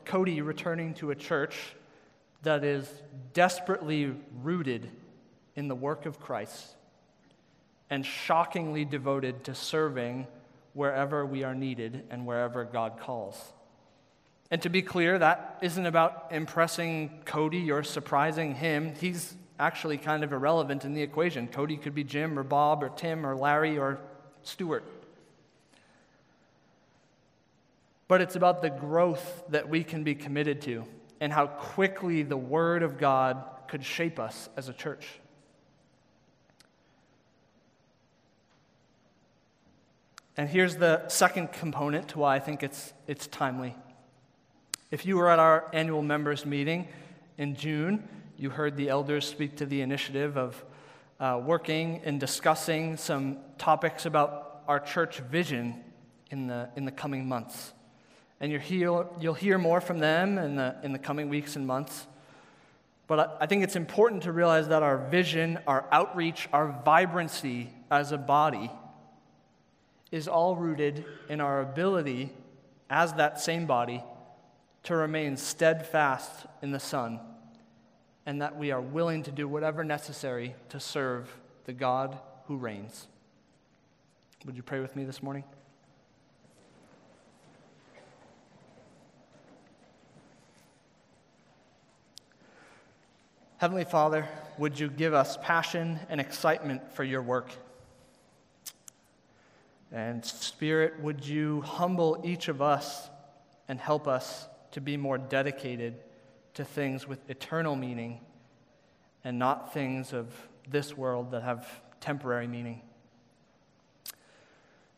Cody 0.07 0.41
returning 0.41 0.95
to 0.95 1.11
a 1.11 1.15
church 1.15 1.77
that 2.45 2.65
is 2.65 2.91
desperately 3.35 4.15
rooted 4.43 4.91
in 5.57 5.69
the 5.69 5.75
work 5.75 6.07
of 6.07 6.19
Christ 6.19 6.77
and 7.91 8.07
shockingly 8.07 8.87
devoted 8.87 9.45
to 9.45 9.55
serving 9.55 10.27
wherever 10.73 11.27
we 11.27 11.45
are 11.45 11.55
needed 11.55 12.05
and 12.09 12.25
wherever 12.25 12.65
God 12.65 12.99
calls. 12.99 13.53
And 14.55 14.63
to 14.63 14.69
be 14.69 14.83
clear, 14.83 15.19
that 15.19 15.59
isn't 15.63 15.85
about 15.85 16.29
impressing 16.31 17.23
Cody 17.25 17.73
or 17.73 17.83
surprising 17.83 18.55
him. 18.55 18.95
He's 18.95 19.35
actually 19.59 19.99
kind 19.99 20.23
of 20.23 20.33
irrelevant 20.33 20.85
in 20.85 20.95
the 20.95 21.03
equation. 21.03 21.49
Cody 21.49 21.77
could 21.77 21.93
be 21.93 22.05
Jim 22.05 22.39
or 22.39 22.45
Bob 22.45 22.81
or 22.85 22.91
Tim 22.91 23.27
or 23.27 23.35
Larry 23.35 23.77
or 23.77 23.99
Stuart. 24.45 24.85
But 28.07 28.21
it's 28.21 28.37
about 28.37 28.63
the 28.63 28.71
growth 28.71 29.43
that 29.49 29.69
we 29.69 29.83
can 29.83 30.05
be 30.05 30.15
committed 30.15 30.63
to 30.63 30.85
and 31.21 31.33
how 31.33 31.49
quickly 31.49 32.23
the 32.23 32.37
Word 32.37 32.85
of 32.85 32.97
God 32.97 33.43
could 33.67 33.85
shape 33.85 34.21
us 34.21 34.49
as 34.57 34.69
a 34.69 34.73
church. 34.73 35.05
And 40.37 40.49
here's 40.49 40.77
the 40.77 41.09
second 41.09 41.53
component 41.53 42.07
to 42.11 42.21
why 42.21 42.37
I 42.37 42.39
think 42.39 42.63
it's, 42.63 42.93
it's 43.09 43.27
timely. 43.27 43.75
If 44.95 45.05
you 45.05 45.17
were 45.17 45.29
at 45.29 45.41
our 45.41 45.69
annual 45.73 46.03
members 46.03 46.47
meeting 46.47 46.87
in 47.37 47.57
June, 47.57 48.09
you 48.39 48.49
heard 48.49 48.77
the 48.77 48.91
elders 48.91 49.27
speak 49.27 49.57
to 49.57 49.67
the 49.67 49.81
initiative 49.81 50.39
of 50.39 50.65
uh, 51.19 51.41
working 51.45 52.01
and 52.05 52.21
discussing 52.21 52.97
some 52.97 53.39
topics 53.59 54.07
about 54.07 54.63
our 54.69 54.79
church 54.79 55.19
vision 55.19 55.83
in 56.31 56.47
the, 56.47 56.69
in 56.77 56.85
the 56.85 56.93
coming 56.93 57.27
months. 57.27 57.73
and 58.39 58.53
you'll 58.53 58.61
hear, 58.61 59.07
you'll 59.19 59.35
hear 59.35 59.59
more 59.59 59.81
from 59.81 59.99
them 59.99 60.39
in 60.39 60.55
the, 60.55 60.77
in 60.85 60.93
the 60.93 61.01
coming 61.01 61.29
weeks 61.29 61.57
and 61.57 61.67
months. 61.67 62.07
But 63.09 63.37
I 63.41 63.47
think 63.47 63.65
it's 63.65 63.75
important 63.75 64.23
to 64.23 64.31
realize 64.31 64.69
that 64.69 64.85
our 64.85 64.99
vision, 65.09 65.59
our 65.67 65.87
outreach, 65.91 66.49
our 66.53 66.81
vibrancy 66.85 67.69
as 67.91 68.13
a 68.13 68.17
body 68.17 68.71
is 70.13 70.29
all 70.29 70.55
rooted 70.55 71.05
in 71.29 71.41
our 71.41 71.63
ability 71.63 72.33
as 72.89 73.13
that 73.15 73.41
same 73.41 73.67
body 73.67 74.01
to 74.85 74.95
remain 74.95 75.37
steadfast 75.37 76.47
in 76.63 76.71
the 76.71 76.81
Son, 76.81 77.19
and 78.27 78.41
that 78.41 78.57
we 78.57 78.71
are 78.71 78.81
willing 78.81 79.23
to 79.23 79.33
do 79.33 79.49
whatever 79.49 79.83
necessary 79.83 80.55
to 80.69 80.79
serve 80.79 81.35
the 81.65 81.73
God 81.73 82.19
who 82.47 82.57
reigns. 82.57 83.09
Would 84.45 84.57
you 84.57 84.63
pray 84.63 84.81
with 84.81 84.95
me 84.95 85.05
this 85.05 85.23
morning? 85.23 85.45
Heavenly 93.57 93.85
Father, 93.85 94.29
would 94.59 94.79
you 94.79 94.89
give 94.91 95.15
us 95.15 95.39
passion 95.41 95.99
and 96.11 96.21
excitement 96.21 96.93
for 96.93 97.05
your 97.05 97.23
work? 97.23 97.49
And 99.91 100.23
Spirit, 100.23 101.01
would 101.01 101.25
you 101.25 101.63
humble 101.63 102.21
each 102.25 102.49
of 102.49 102.61
us 102.61 103.09
and 103.67 103.81
help 103.81 104.07
us 104.07 104.47
to 104.75 104.81
be 104.81 104.97
more 104.97 105.19
dedicated 105.19 105.95
to 106.53 106.65
things 106.65 107.07
with 107.07 107.31
eternal 107.31 107.77
meaning 107.77 108.19
and 109.23 109.39
not 109.39 109.73
things 109.73 110.13
of 110.13 110.35
this 110.69 110.97
world 110.97 111.31
that 111.31 111.45
have 111.45 111.65
temporary 112.01 112.49
meaning? 112.49 112.83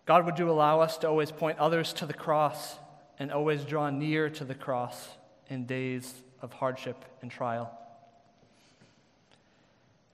God, 0.07 0.25
would 0.25 0.39
you 0.39 0.49
allow 0.49 0.81
us 0.81 0.97
to 0.99 1.09
always 1.09 1.31
point 1.31 1.59
others 1.59 1.93
to 1.95 2.07
the 2.07 2.15
cross 2.15 2.77
and 3.19 3.31
always 3.31 3.65
draw 3.65 3.91
near 3.91 4.31
to 4.31 4.45
the 4.45 4.55
cross 4.55 5.09
in 5.51 5.67
days 5.67 6.23
of 6.41 6.55
hardship 6.55 7.05
and 7.21 7.31
trial? 7.31 7.71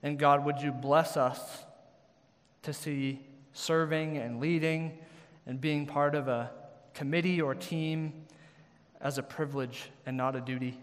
And 0.02 0.18
God, 0.18 0.44
would 0.44 0.60
you 0.60 0.72
bless 0.72 1.16
us 1.16 1.64
to 2.62 2.72
see 2.72 3.20
serving 3.52 4.18
and 4.18 4.40
leading 4.40 4.98
and 5.46 5.60
being 5.60 5.86
part 5.86 6.16
of 6.16 6.26
a 6.26 6.50
committee 6.94 7.40
or 7.40 7.54
team 7.54 8.24
as 9.02 9.18
a 9.18 9.22
privilege 9.22 9.90
and 10.06 10.16
not 10.16 10.36
a 10.36 10.40
duty? 10.40 10.78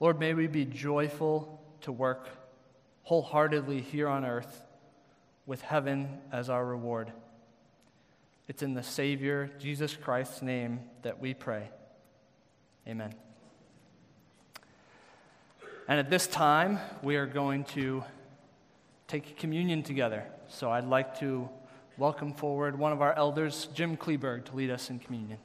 Lord, 0.00 0.18
may 0.18 0.34
we 0.34 0.48
be 0.48 0.64
joyful 0.64 1.62
to 1.82 1.92
work 1.92 2.28
wholeheartedly 3.04 3.80
here 3.80 4.08
on 4.08 4.24
earth 4.24 4.64
with 5.46 5.62
heaven 5.62 6.18
as 6.32 6.50
our 6.50 6.64
reward. 6.64 7.12
It's 8.48 8.62
in 8.62 8.74
the 8.74 8.82
Savior, 8.82 9.50
Jesus 9.58 9.94
Christ's 9.96 10.42
name, 10.42 10.80
that 11.02 11.20
we 11.20 11.32
pray. 11.32 11.70
Amen. 12.86 13.14
And 15.86 15.98
at 15.98 16.10
this 16.10 16.26
time, 16.26 16.78
we 17.02 17.16
are 17.16 17.26
going 17.26 17.64
to 17.64 18.04
take 19.06 19.36
communion 19.38 19.82
together. 19.82 20.24
So 20.48 20.70
I'd 20.70 20.86
like 20.86 21.20
to 21.20 21.48
welcome 21.96 22.32
forward 22.32 22.78
one 22.78 22.92
of 22.92 23.00
our 23.00 23.14
elders, 23.14 23.68
Jim 23.74 23.96
Kleberg, 23.96 24.46
to 24.46 24.56
lead 24.56 24.70
us 24.70 24.90
in 24.90 24.98
communion. 24.98 25.38